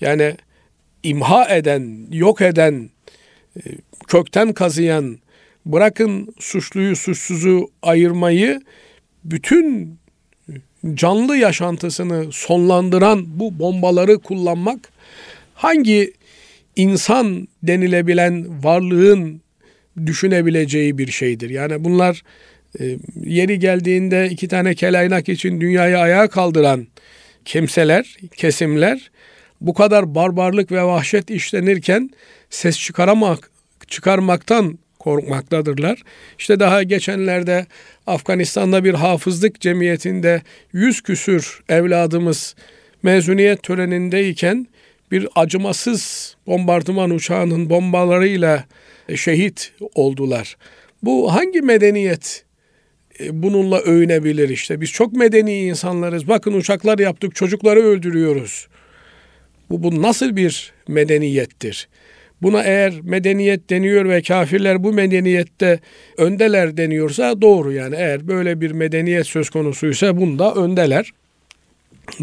[0.00, 0.34] Yani
[1.04, 2.90] imha eden, yok eden,
[3.56, 3.60] e,
[4.08, 5.18] kökten kazıyan,
[5.66, 8.60] bırakın suçluyu suçsuzu ayırmayı
[9.24, 9.98] bütün
[10.94, 14.78] canlı yaşantısını sonlandıran bu bombaları kullanmak
[15.54, 16.12] hangi
[16.76, 19.40] insan denilebilen varlığın
[20.06, 21.50] düşünebileceği bir şeydir.
[21.50, 22.22] Yani bunlar
[22.80, 26.86] e, yeri geldiğinde iki tane kelaynak için dünyayı ayağa kaldıran
[27.44, 29.10] kimseler, kesimler
[29.66, 32.10] bu kadar barbarlık ve vahşet işlenirken
[32.50, 33.50] ses çıkaramak,
[33.88, 36.02] çıkarmaktan korkmaktadırlar.
[36.38, 37.66] İşte daha geçenlerde
[38.06, 42.54] Afganistan'da bir hafızlık cemiyetinde yüz küsür evladımız
[43.02, 44.66] mezuniyet törenindeyken
[45.10, 48.64] bir acımasız bombardıman uçağının bombalarıyla
[49.16, 50.56] şehit oldular.
[51.02, 52.44] Bu hangi medeniyet
[53.20, 54.80] e, bununla övünebilir işte.
[54.80, 56.28] Biz çok medeni insanlarız.
[56.28, 58.68] Bakın uçaklar yaptık, çocukları öldürüyoruz.
[59.70, 61.88] Bu, bu nasıl bir medeniyettir?
[62.42, 65.80] Buna eğer medeniyet deniyor ve kafirler bu medeniyette
[66.16, 71.12] öndeler deniyorsa doğru yani eğer böyle bir medeniyet söz konusuysa bunda öndeler.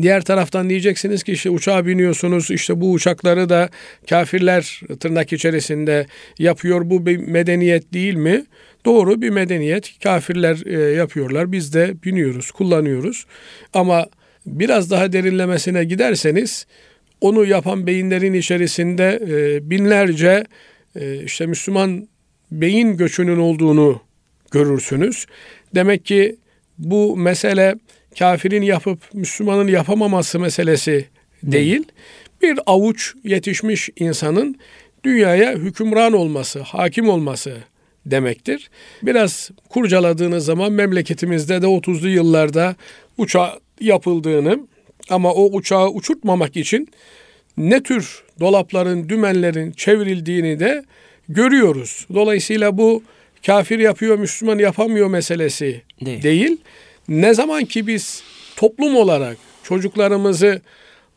[0.01, 3.69] Diğer taraftan diyeceksiniz ki işte uçağa biniyorsunuz işte bu uçakları da
[4.09, 6.07] kafirler tırnak içerisinde
[6.39, 8.45] yapıyor bu bir medeniyet değil mi?
[8.85, 13.25] Doğru bir medeniyet kafirler e, yapıyorlar biz de biniyoruz kullanıyoruz
[13.73, 14.05] ama
[14.45, 16.65] biraz daha derinlemesine giderseniz
[17.21, 20.43] onu yapan beyinlerin içerisinde e, binlerce
[20.95, 22.07] e, işte Müslüman
[22.51, 24.01] beyin göçünün olduğunu
[24.51, 25.25] görürsünüz.
[25.75, 26.35] Demek ki
[26.77, 27.75] bu mesele
[28.19, 31.05] kafirin yapıp Müslümanın yapamaması meselesi
[31.43, 31.83] değil.
[32.41, 34.55] Bir avuç yetişmiş insanın
[35.03, 37.57] dünyaya hükümran olması, hakim olması
[38.05, 38.69] demektir.
[39.03, 42.75] Biraz kurcaladığınız zaman memleketimizde de 30'lu yıllarda
[43.17, 44.59] uçağı yapıldığını
[45.09, 46.87] ama o uçağı uçurtmamak için
[47.57, 50.83] ne tür dolapların, dümenlerin çevrildiğini de
[51.29, 52.07] görüyoruz.
[52.13, 53.03] Dolayısıyla bu
[53.45, 56.23] kafir yapıyor, Müslüman yapamıyor meselesi değil.
[56.23, 56.57] değil.
[57.09, 58.23] Ne zaman ki biz
[58.55, 60.61] toplum olarak çocuklarımızı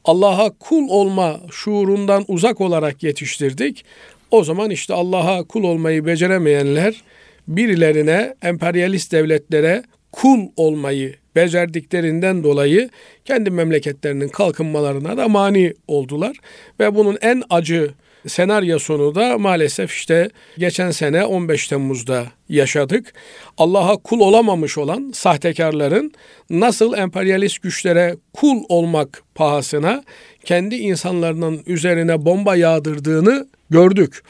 [0.04, 3.84] Allah'a kul olma şuurundan uzak olarak yetiştirdik.
[4.30, 7.02] O zaman işte Allah'a kul olmayı beceremeyenler
[7.48, 12.90] birilerine, emperyalist devletlere kul olmayı becerdiklerinden dolayı
[13.24, 16.36] kendi memleketlerinin kalkınmalarına da mani oldular.
[16.80, 17.90] Ve bunun en acı
[18.26, 23.12] senaryosunu da maalesef işte geçen sene 15 Temmuz'da yaşadık.
[23.58, 26.12] Allah'a kul olamamış olan sahtekarların
[26.50, 30.04] nasıl emperyalist güçlere kul olmak pahasına
[30.44, 34.22] kendi insanlarının üzerine bomba yağdırdığını gördük.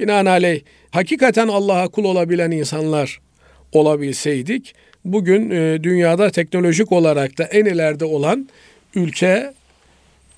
[0.00, 0.60] Binaenaleyh
[0.90, 3.20] hakikaten Allah'a kul olabilen insanlar
[3.72, 8.48] olabilseydik bugün e, dünyada teknolojik olarak da en ileride olan
[8.94, 9.54] ülke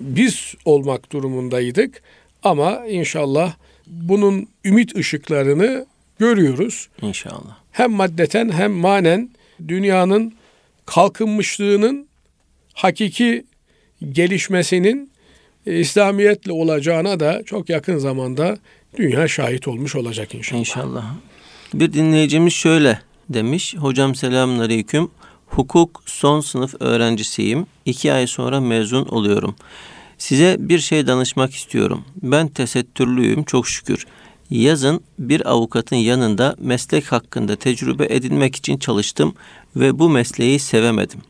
[0.00, 2.02] biz olmak durumundaydık.
[2.42, 3.54] Ama inşallah
[3.86, 5.86] bunun ümit ışıklarını
[6.18, 6.88] görüyoruz.
[7.02, 7.58] İnşallah.
[7.72, 9.30] Hem maddeten hem manen
[9.68, 10.34] dünyanın
[10.86, 12.06] kalkınmışlığının
[12.74, 13.44] hakiki
[14.12, 15.10] gelişmesinin
[15.66, 18.58] e, İslamiyetle olacağına da çok yakın zamanda
[18.96, 20.60] dünya şahit olmuş olacak inşallah.
[20.60, 21.14] İnşallah.
[21.74, 22.98] Bir dinleyicimiz şöyle
[23.30, 23.74] demiş.
[23.76, 25.10] Hocam selamünaleyküm.
[25.46, 27.66] Hukuk son sınıf öğrencisiyim.
[27.84, 29.56] İki ay sonra mezun oluyorum.
[30.18, 32.04] Size bir şey danışmak istiyorum.
[32.22, 34.06] Ben tesettürlüyüm çok şükür.
[34.50, 39.34] Yazın bir avukatın yanında meslek hakkında tecrübe edinmek için çalıştım
[39.76, 41.20] ve bu mesleği sevemedim.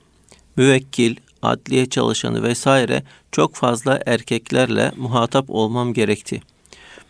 [0.57, 3.03] Müvekkil, adliye çalışanı vesaire
[3.33, 6.43] çok fazla erkeklerle muhatap olmam gerekti.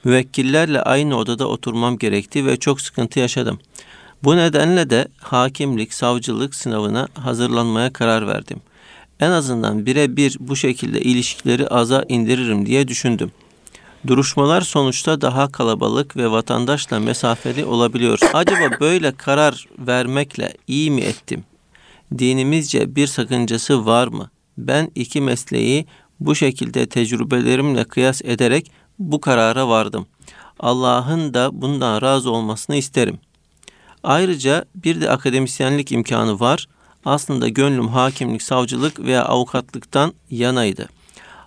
[0.05, 3.59] Müvekkillerle aynı odada oturmam gerekti ve çok sıkıntı yaşadım.
[4.25, 8.61] Bu nedenle de hakimlik, savcılık sınavına hazırlanmaya karar verdim.
[9.21, 13.33] En azından birebir bu şekilde ilişkileri aza indiririm diye düşündüm.
[14.07, 18.19] Duruşmalar sonuçta daha kalabalık ve vatandaşla mesafeli olabiliyor.
[18.33, 21.45] Acaba böyle karar vermekle iyi mi ettim?
[22.19, 24.31] Dinimizce bir sakıncası var mı?
[24.59, 25.87] Ben iki mesleği
[26.21, 30.07] bu şekilde tecrübelerimle kıyas ederek bu karara vardım.
[30.59, 33.19] Allah'ın da bundan razı olmasını isterim.
[34.05, 36.69] Ayrıca bir de akademisyenlik imkanı var.
[37.05, 40.89] Aslında gönlüm hakimlik, savcılık veya avukatlıktan yanaydı.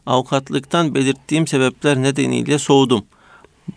[0.06, 3.06] Avukatlıktan belirttiğim sebepler nedeniyle soğudum.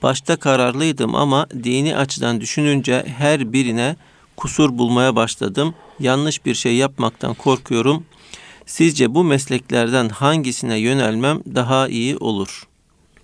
[0.02, 3.96] Başta kararlıydım ama dini açıdan düşününce her birine
[4.36, 5.74] kusur bulmaya başladım.
[6.00, 8.04] Yanlış bir şey yapmaktan korkuyorum.
[8.66, 12.66] Sizce bu mesleklerden hangisine yönelmem daha iyi olur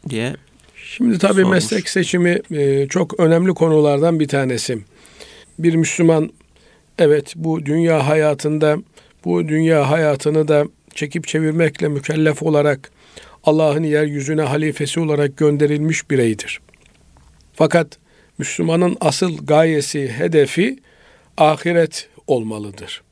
[0.09, 0.37] diye
[0.77, 1.51] Şimdi tabii sormuş.
[1.51, 4.79] meslek seçimi e, çok önemli konulardan bir tanesi
[5.59, 6.31] bir Müslüman
[6.99, 8.79] evet bu dünya hayatında
[9.25, 10.64] bu dünya hayatını da
[10.95, 12.90] çekip çevirmekle mükellef olarak
[13.45, 16.61] Allah'ın yeryüzüne halifesi olarak gönderilmiş bireydir.
[17.55, 17.99] Fakat
[18.38, 20.79] Müslümanın asıl gayesi, hedefi
[21.37, 23.03] ahiret olmalıdır.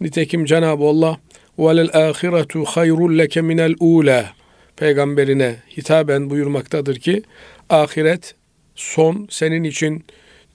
[0.00, 1.18] Nitekim Cenab-ı Allah
[1.58, 4.32] velel ahiretu hayrul leke minel ula
[4.76, 7.22] peygamberine hitaben buyurmaktadır ki
[7.70, 8.34] ahiret
[8.74, 10.04] son senin için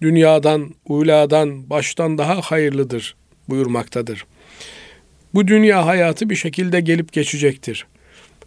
[0.01, 3.15] dünyadan, uladan, baştan daha hayırlıdır
[3.49, 4.25] buyurmaktadır.
[5.33, 7.85] Bu dünya hayatı bir şekilde gelip geçecektir.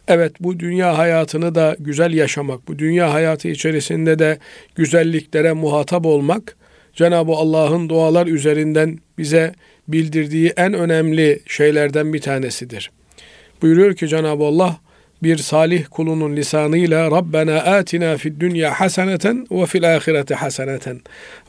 [0.09, 4.39] Evet bu dünya hayatını da güzel yaşamak, bu dünya hayatı içerisinde de
[4.75, 6.57] güzelliklere muhatap olmak
[6.95, 9.55] Cenab-ı Allah'ın dualar üzerinden bize
[9.89, 12.91] bildirdiği en önemli şeylerden bir tanesidir.
[13.63, 14.81] Buyuruyor ki Cenab-ı Allah
[15.23, 21.01] bir salih kulunun lisanıyla Rabbena atina fid dünya haseneten ve fil ahireti haseneten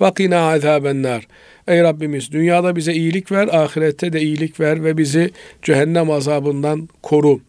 [0.02, 1.28] ve qina azaben nar.
[1.68, 5.32] Ey Rabbimiz dünyada bize iyilik ver, ahirette de iyilik ver ve bizi
[5.62, 7.42] cehennem azabından koru.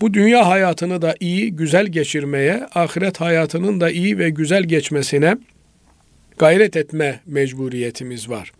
[0.00, 5.36] Bu dünya hayatını da iyi, güzel geçirmeye, ahiret hayatının da iyi ve güzel geçmesine
[6.38, 8.52] gayret etme mecburiyetimiz var.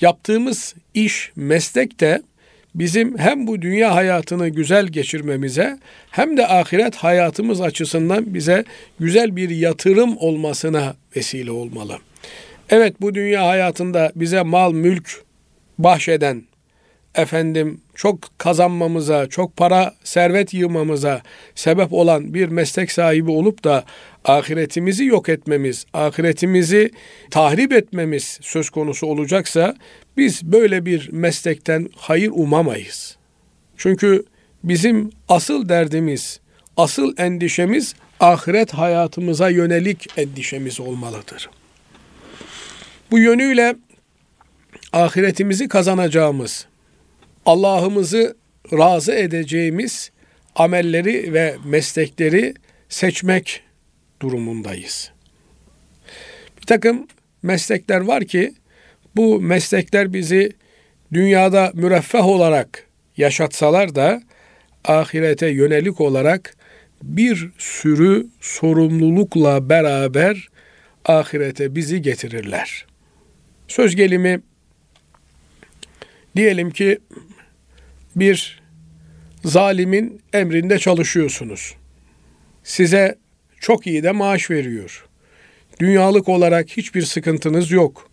[0.00, 2.22] Yaptığımız iş, meslek de
[2.74, 5.78] bizim hem bu dünya hayatını güzel geçirmemize
[6.10, 8.64] hem de ahiret hayatımız açısından bize
[9.00, 11.98] güzel bir yatırım olmasına vesile olmalı.
[12.70, 15.22] Evet bu dünya hayatında bize mal, mülk
[15.78, 16.42] bahşeden,
[17.14, 21.22] efendim çok kazanmamıza, çok para, servet yığmamıza
[21.54, 23.84] sebep olan bir meslek sahibi olup da
[24.24, 26.90] ahiretimizi yok etmemiz, ahiretimizi
[27.30, 29.76] tahrip etmemiz söz konusu olacaksa
[30.16, 33.16] biz böyle bir meslekten hayır umamayız.
[33.76, 34.24] Çünkü
[34.64, 36.40] bizim asıl derdimiz,
[36.76, 41.50] asıl endişemiz ahiret hayatımıza yönelik endişemiz olmalıdır.
[43.10, 43.76] Bu yönüyle
[44.92, 46.66] ahiretimizi kazanacağımız,
[47.46, 48.36] Allah'ımızı
[48.72, 50.10] razı edeceğimiz
[50.56, 52.54] amelleri ve meslekleri
[52.88, 53.62] seçmek
[54.22, 55.10] durumundayız.
[56.60, 57.06] Bir takım
[57.42, 58.54] meslekler var ki
[59.16, 60.52] bu meslekler bizi
[61.12, 64.22] dünyada müreffeh olarak yaşatsalar da
[64.84, 66.56] ahirete yönelik olarak
[67.02, 70.48] bir sürü sorumlulukla beraber
[71.04, 72.86] ahirete bizi getirirler.
[73.68, 74.40] Söz gelimi
[76.36, 76.98] diyelim ki
[78.16, 78.62] bir
[79.44, 81.74] zalimin emrinde çalışıyorsunuz.
[82.64, 83.18] Size
[83.60, 85.06] çok iyi de maaş veriyor.
[85.80, 88.10] Dünyalık olarak hiçbir sıkıntınız yok.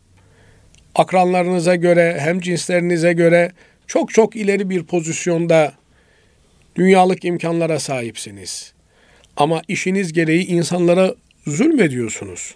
[0.96, 3.52] Akranlarınıza göre, hem cinslerinize göre
[3.88, 5.74] çok çok ileri bir pozisyonda
[6.76, 8.74] dünyalık imkanlara sahipsiniz.
[9.38, 11.16] Ama işiniz gereği insanlara
[11.48, 12.56] zulmediyorsunuz.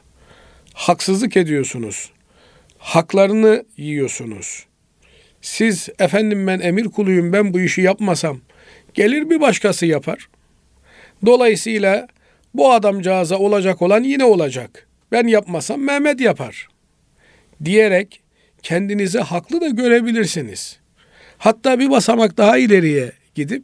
[0.74, 2.12] Haksızlık ediyorsunuz.
[2.78, 4.66] Haklarını yiyorsunuz.
[5.46, 8.40] Siz efendim ben emir kuluyum ben bu işi yapmasam
[8.94, 10.30] gelir bir başkası yapar.
[11.26, 12.08] Dolayısıyla
[12.54, 14.88] bu adamcağıza olacak olan yine olacak.
[15.12, 16.68] Ben yapmasam Mehmet yapar.
[17.66, 18.22] Diyerek
[18.64, 20.80] kendinizi haklı da görebilirsiniz.
[21.38, 23.64] Hatta bir basamak daha ileriye gidip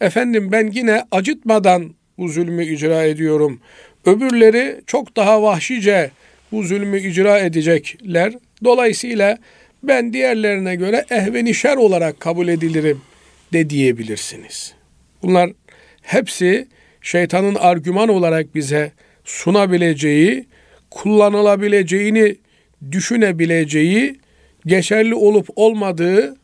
[0.00, 3.60] efendim ben yine acıtmadan bu zulmü icra ediyorum.
[4.04, 6.10] Öbürleri çok daha vahşice
[6.52, 8.32] bu zulmü icra edecekler.
[8.64, 9.38] Dolayısıyla
[9.82, 13.00] ben diğerlerine göre ehveni şer olarak kabul edilirim
[13.52, 14.74] de diyebilirsiniz.
[15.22, 15.50] Bunlar
[16.02, 16.68] hepsi
[17.00, 18.92] şeytanın argüman olarak bize
[19.24, 20.46] sunabileceği,
[20.90, 22.36] kullanılabileceğini
[22.92, 24.20] düşünebileceği,
[24.66, 26.36] geçerli olup olmadığı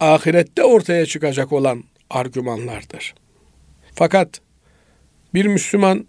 [0.00, 3.14] ahirette ortaya çıkacak olan argümanlardır.
[3.94, 4.40] Fakat
[5.34, 6.06] bir Müslüman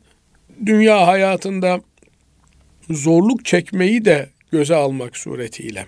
[0.65, 1.82] dünya hayatında
[2.89, 5.86] zorluk çekmeyi de göze almak suretiyle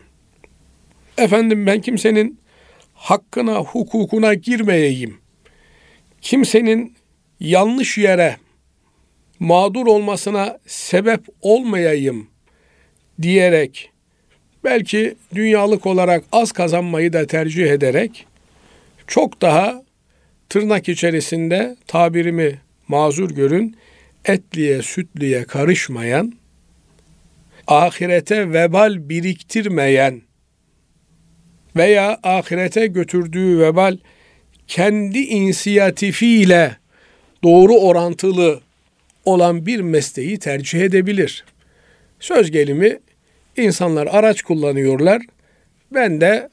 [1.18, 2.40] efendim ben kimsenin
[2.94, 5.18] hakkına, hukukuna girmeyeyim.
[6.22, 6.96] Kimsenin
[7.40, 8.38] yanlış yere
[9.40, 12.28] mağdur olmasına sebep olmayayım
[13.22, 13.92] diyerek
[14.64, 18.26] belki dünyalık olarak az kazanmayı da tercih ederek
[19.08, 19.84] çok daha
[20.50, 23.78] tırnak içerisinde tabirimi mazur görün
[24.26, 26.34] etliye sütliye karışmayan
[27.68, 30.22] ahirete vebal biriktirmeyen
[31.76, 33.98] veya ahirete götürdüğü vebal
[34.68, 36.78] kendi inisiyatifiyle
[37.44, 38.60] doğru orantılı
[39.26, 41.46] olan bir mesleği tercih edebilir.
[42.20, 43.00] Söz gelimi
[43.58, 45.22] insanlar araç kullanıyorlar.
[45.92, 46.50] Ben de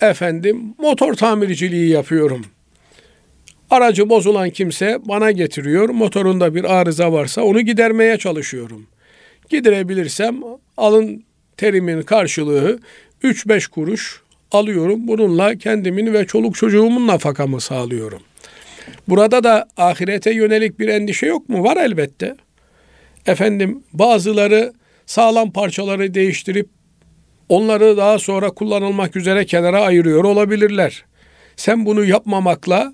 [0.00, 2.46] efendim motor tamirciliği yapıyorum.
[3.70, 5.88] Aracı bozulan kimse bana getiriyor.
[5.88, 8.86] Motorunda bir arıza varsa onu gidermeye çalışıyorum.
[9.48, 10.40] Giderebilirsem
[10.76, 11.24] alın
[11.56, 12.80] terimin karşılığı
[13.22, 14.22] 3-5 kuruş
[14.52, 15.08] alıyorum.
[15.08, 18.22] Bununla kendimin ve çoluk çocuğumun nafakamı sağlıyorum.
[19.08, 21.64] Burada da ahirete yönelik bir endişe yok mu?
[21.64, 22.36] Var elbette.
[23.26, 24.72] Efendim bazıları
[25.06, 26.68] sağlam parçaları değiştirip
[27.48, 31.04] onları daha sonra kullanılmak üzere kenara ayırıyor olabilirler.
[31.56, 32.92] Sen bunu yapmamakla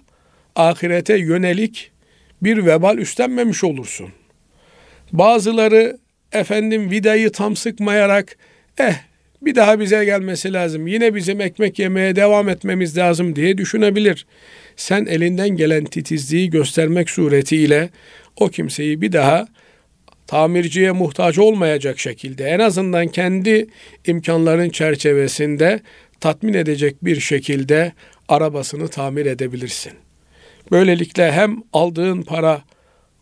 [0.56, 1.90] ahirete yönelik
[2.42, 4.08] bir vebal üstlenmemiş olursun.
[5.12, 5.98] Bazıları
[6.32, 8.36] efendim vidayı tam sıkmayarak
[8.78, 8.94] eh
[9.46, 10.86] bir daha bize gelmesi lazım.
[10.86, 14.26] Yine bizim ekmek yemeye devam etmemiz lazım diye düşünebilir.
[14.76, 17.90] Sen elinden gelen titizliği göstermek suretiyle
[18.36, 19.46] o kimseyi bir daha
[20.26, 23.66] tamirciye muhtaç olmayacak şekilde en azından kendi
[24.06, 25.80] imkanların çerçevesinde
[26.20, 27.92] tatmin edecek bir şekilde
[28.28, 29.92] arabasını tamir edebilirsin.
[30.70, 32.62] Böylelikle hem aldığın para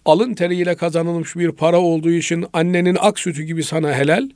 [0.05, 4.29] alın teriyle kazanılmış bir para olduğu için annenin ak sütü gibi sana helal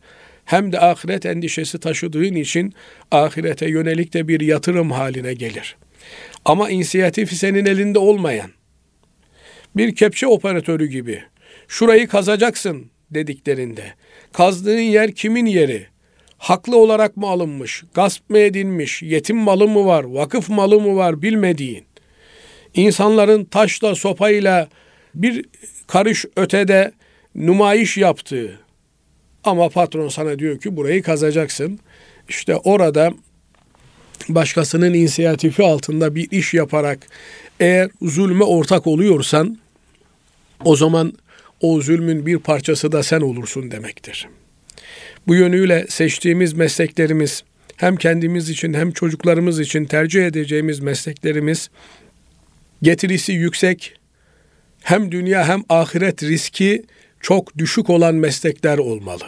[0.48, 2.74] hem de ahiret endişesi taşıdığın için
[3.10, 5.76] ahirete yönelik de bir yatırım haline gelir.
[6.44, 8.50] Ama inisiyatifi senin elinde olmayan
[9.76, 11.22] bir kepçe operatörü gibi
[11.68, 13.84] şurayı kazacaksın dediklerinde
[14.32, 15.86] kazdığın yer kimin yeri?
[16.38, 17.84] Haklı olarak mı alınmış?
[17.94, 19.02] Gasp mı edilmiş?
[19.02, 20.04] Yetim malı mı var?
[20.04, 21.22] Vakıf malı mı var?
[21.22, 21.84] Bilmediğin.
[22.74, 24.68] insanların taşla sopayla
[25.14, 25.44] bir
[25.86, 26.92] karış ötede
[27.34, 28.67] numayiş yaptığı
[29.48, 31.78] ama patron sana diyor ki burayı kazacaksın.
[32.28, 33.12] İşte orada
[34.28, 37.06] başkasının inisiyatifi altında bir iş yaparak
[37.60, 39.58] eğer zulme ortak oluyorsan
[40.64, 41.12] o zaman
[41.60, 44.28] o zulmün bir parçası da sen olursun demektir.
[45.26, 47.42] Bu yönüyle seçtiğimiz mesleklerimiz
[47.76, 51.70] hem kendimiz için hem çocuklarımız için tercih edeceğimiz mesleklerimiz
[52.82, 53.94] getirisi yüksek
[54.82, 56.84] hem dünya hem ahiret riski
[57.20, 59.24] çok düşük olan meslekler olmalı.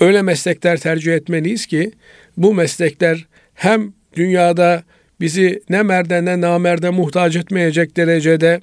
[0.00, 1.92] Öyle meslekler tercih etmeliyiz ki
[2.36, 4.82] bu meslekler hem dünyada
[5.20, 8.60] bizi ne merde ne namerde muhtaç etmeyecek derecede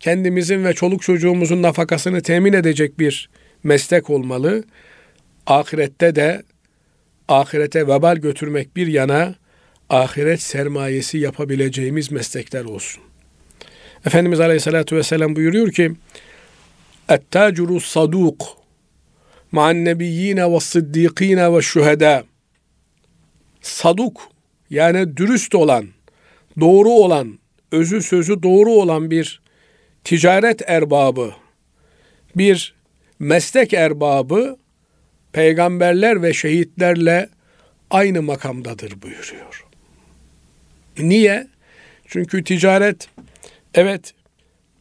[0.00, 3.28] kendimizin ve çoluk çocuğumuzun nafakasını temin edecek bir
[3.62, 4.64] meslek olmalı.
[5.46, 6.42] Ahirette de
[7.28, 9.34] ahirete vebal götürmek bir yana
[9.90, 13.02] ahiret sermayesi yapabileceğimiz meslekler olsun.
[14.06, 15.92] Efendimiz Aleyhisselatü Vesselam buyuruyor ki
[17.08, 18.65] Ettacuru saduk
[19.52, 22.24] ma'an nebiyyine ve sıddikine ve şühedâ
[23.62, 24.28] saduk
[24.70, 25.88] yani dürüst olan,
[26.60, 27.38] doğru olan,
[27.72, 29.40] özü sözü doğru olan bir
[30.04, 31.34] ticaret erbabı,
[32.36, 32.74] bir
[33.18, 34.56] meslek erbabı
[35.32, 37.28] peygamberler ve şehitlerle
[37.90, 39.66] aynı makamdadır buyuruyor.
[40.98, 41.46] Niye?
[42.06, 43.08] Çünkü ticaret
[43.74, 44.14] evet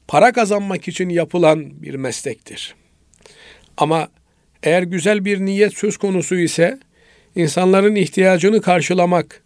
[0.07, 2.75] para kazanmak için yapılan bir meslektir.
[3.77, 4.09] Ama
[4.65, 6.79] eğer güzel bir niyet söz konusu ise
[7.35, 9.43] insanların ihtiyacını karşılamak,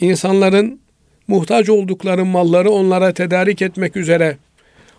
[0.00, 0.80] insanların
[1.28, 4.36] muhtaç oldukları malları onlara tedarik etmek üzere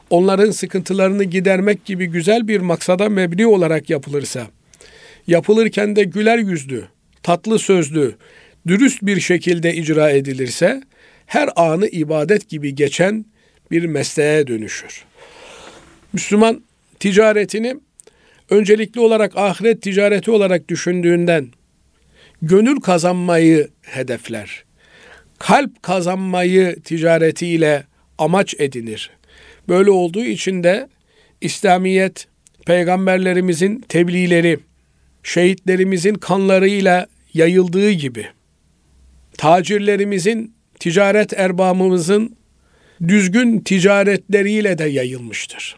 [0.09, 4.47] onların sıkıntılarını gidermek gibi güzel bir maksada mebni olarak yapılırsa,
[5.27, 6.83] yapılırken de güler yüzlü,
[7.23, 8.15] tatlı sözlü,
[8.67, 10.83] dürüst bir şekilde icra edilirse,
[11.25, 13.25] her anı ibadet gibi geçen
[13.71, 15.05] bir mesleğe dönüşür.
[16.13, 16.63] Müslüman
[16.99, 17.75] ticaretini
[18.53, 21.47] öncelikli olarak ahiret ticareti olarak düşündüğünden
[22.41, 24.63] gönül kazanmayı hedefler.
[25.39, 27.83] Kalp kazanmayı ticaretiyle
[28.17, 29.11] amaç edinir.
[29.69, 30.89] Böyle olduğu için de
[31.41, 32.27] İslamiyet
[32.65, 34.59] peygamberlerimizin tebliğleri,
[35.23, 38.27] şehitlerimizin kanlarıyla yayıldığı gibi
[39.37, 42.35] tacirlerimizin, ticaret erbabımızın
[43.07, 45.77] düzgün ticaretleriyle de yayılmıştır.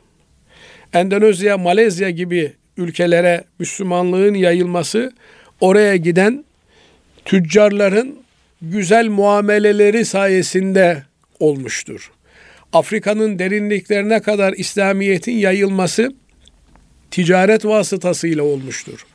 [0.93, 5.11] Endonezya, Malezya gibi ülkelere Müslümanlığın yayılması
[5.61, 6.45] oraya giden
[7.26, 8.19] tüccarların
[8.61, 11.03] güzel muameleleri sayesinde
[11.39, 12.11] olmuştur.
[12.73, 16.15] Afrika'nın derinliklerine kadar İslamiyet'in yayılması
[17.11, 19.05] ticaret vasıtasıyla olmuştur.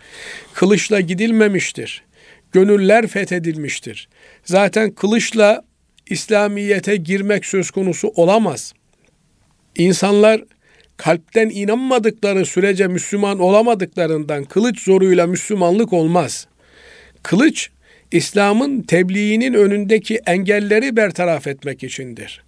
[0.54, 2.04] Kılıçla gidilmemiştir.
[2.52, 4.08] Gönüller fethedilmiştir.
[4.44, 5.62] Zaten kılıçla
[6.06, 8.72] İslamiyete girmek söz konusu olamaz.
[9.76, 10.40] İnsanlar
[11.00, 16.46] kalpten inanmadıkları sürece Müslüman olamadıklarından kılıç zoruyla Müslümanlık olmaz.
[17.22, 17.70] Kılıç
[18.12, 22.42] İslam'ın tebliğinin önündeki engelleri bertaraf etmek içindir.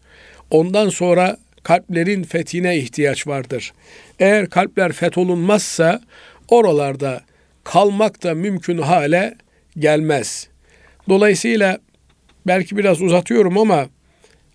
[0.50, 3.72] Ondan sonra kalplerin fethine ihtiyaç vardır.
[4.18, 6.00] Eğer kalpler fetholunmazsa
[6.48, 7.20] oralarda
[7.64, 9.34] kalmak da mümkün hale
[9.78, 10.48] gelmez.
[11.08, 11.78] Dolayısıyla
[12.46, 13.88] belki biraz uzatıyorum ama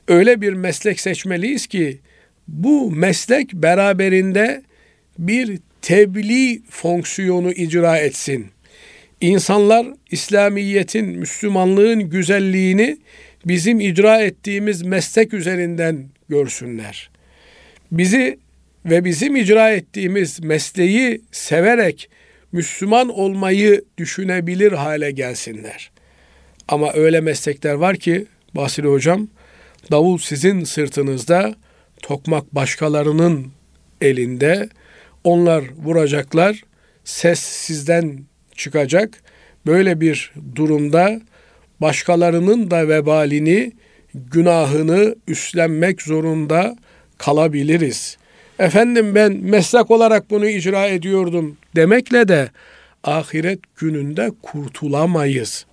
[0.07, 1.99] öyle bir meslek seçmeliyiz ki
[2.47, 4.63] bu meslek beraberinde
[5.19, 8.47] bir tebliğ fonksiyonu icra etsin.
[9.21, 12.97] İnsanlar İslamiyetin, Müslümanlığın güzelliğini
[13.45, 17.09] bizim icra ettiğimiz meslek üzerinden görsünler.
[17.91, 18.39] Bizi
[18.85, 22.09] ve bizim icra ettiğimiz mesleği severek
[22.51, 25.91] Müslüman olmayı düşünebilir hale gelsinler.
[26.67, 28.25] Ama öyle meslekler var ki
[28.55, 29.27] Basri Hocam,
[29.91, 31.55] davul sizin sırtınızda,
[32.01, 33.51] tokmak başkalarının
[34.01, 34.69] elinde.
[35.23, 36.63] Onlar vuracaklar,
[37.03, 38.19] ses sizden
[38.55, 39.23] çıkacak.
[39.65, 41.21] Böyle bir durumda
[41.81, 43.71] başkalarının da vebalini,
[44.13, 46.77] günahını üstlenmek zorunda
[47.17, 48.17] kalabiliriz.
[48.59, 52.49] Efendim ben meslek olarak bunu icra ediyordum demekle de
[53.03, 55.65] ahiret gününde kurtulamayız.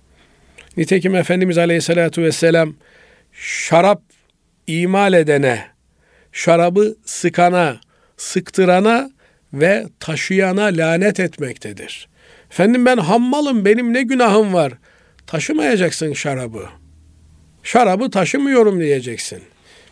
[0.77, 2.73] Nitekim Efendimiz Aleyhisselatü Vesselam
[3.33, 4.01] şarap
[4.67, 5.65] imal edene,
[6.35, 7.79] şarabı sıkana,
[8.17, 9.11] sıktırana
[9.53, 12.07] ve taşıyana lanet etmektedir.
[12.51, 14.73] Efendim ben hammalım benim ne günahım var?
[15.27, 16.65] Taşımayacaksın şarabı.
[17.63, 19.41] Şarabı taşımıyorum diyeceksin.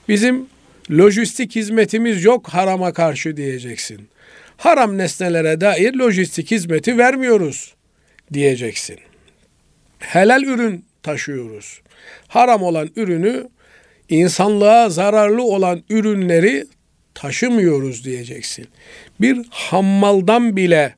[0.08, 0.46] Bizim
[0.92, 4.10] lojistik hizmetimiz yok harama karşı diyeceksin.
[4.58, 7.74] Haram nesnelere dair lojistik hizmeti vermiyoruz
[8.34, 8.98] diyeceksin.
[10.00, 11.82] Helal ürün taşıyoruz.
[12.28, 13.50] Haram olan ürünü
[14.10, 16.66] insanlığa zararlı olan ürünleri
[17.14, 18.68] taşımıyoruz diyeceksin.
[19.22, 20.96] Bir hammaldan bile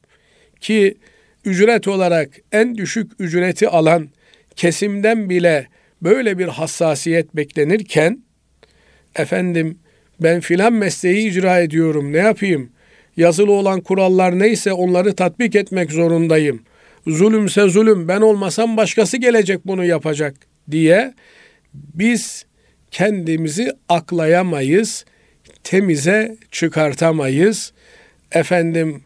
[0.61, 0.97] ki
[1.45, 4.09] ücret olarak en düşük ücreti alan
[4.55, 5.67] kesimden bile
[6.01, 8.23] böyle bir hassasiyet beklenirken
[9.15, 9.79] efendim
[10.19, 12.69] ben filan mesleği icra ediyorum ne yapayım?
[13.17, 16.61] Yazılı olan kurallar neyse onları tatbik etmek zorundayım.
[17.07, 20.35] Zulümse zulüm ben olmasam başkası gelecek bunu yapacak
[20.71, 21.13] diye
[21.73, 22.45] biz
[22.95, 25.05] kendimizi aklayamayız,
[25.63, 27.73] temize çıkartamayız.
[28.31, 29.03] Efendim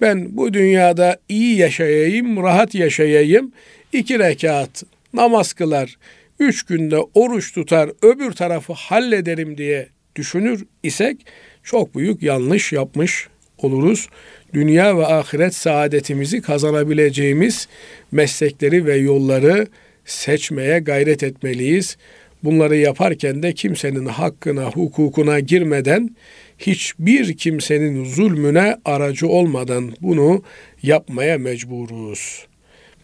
[0.00, 3.52] ben bu dünyada iyi yaşayayım, rahat yaşayayım.
[3.92, 4.82] iki rekat
[5.14, 5.98] namaz kılar,
[6.38, 11.26] üç günde oruç tutar, öbür tarafı hallederim diye düşünür isek
[11.62, 13.28] çok büyük yanlış yapmış
[13.58, 14.08] oluruz.
[14.54, 17.68] Dünya ve ahiret saadetimizi kazanabileceğimiz
[18.12, 19.66] meslekleri ve yolları
[20.04, 21.96] seçmeye gayret etmeliyiz.
[22.44, 26.16] Bunları yaparken de kimsenin hakkına, hukukuna girmeden,
[26.58, 30.42] hiçbir kimsenin zulmüne aracı olmadan bunu
[30.82, 32.46] yapmaya mecburuz.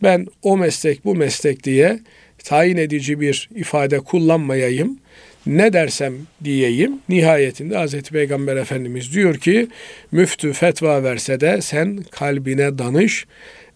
[0.03, 2.01] Ben o meslek bu meslek diye
[2.45, 4.99] tayin edici bir ifade kullanmayayım.
[5.47, 6.14] Ne dersem
[6.45, 6.99] diyeyim.
[7.09, 8.03] Nihayetinde Hz.
[8.03, 9.68] Peygamber Efendimiz diyor ki
[10.12, 13.26] müftü fetva verse de sen kalbine danış.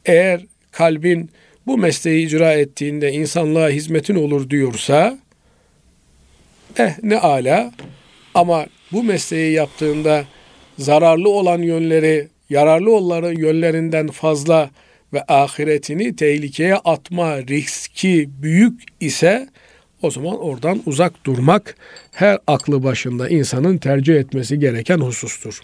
[0.07, 1.31] Eğer kalbin
[1.67, 5.19] bu mesleği icra ettiğinde insanlığa hizmetin olur diyorsa
[6.79, 7.73] eh ne ala
[8.35, 10.25] ama bu mesleği yaptığında
[10.79, 14.71] zararlı olan yönleri yararlı olan yönlerinden fazla
[15.13, 19.49] ve ahiretini tehlikeye atma riski büyük ise
[20.03, 21.77] o zaman oradan uzak durmak
[22.13, 25.61] her aklı başında insanın tercih etmesi gereken husustur.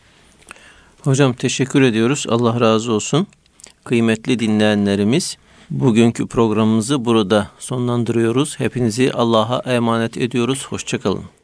[1.00, 2.26] Hocam teşekkür ediyoruz.
[2.28, 3.26] Allah razı olsun.
[3.84, 5.38] Kıymetli dinleyenlerimiz
[5.71, 8.61] bugünkü programımızı burada sonlandırıyoruz.
[8.61, 10.66] Hepinizi Allah'a emanet ediyoruz.
[10.66, 11.38] Hoşçakalın.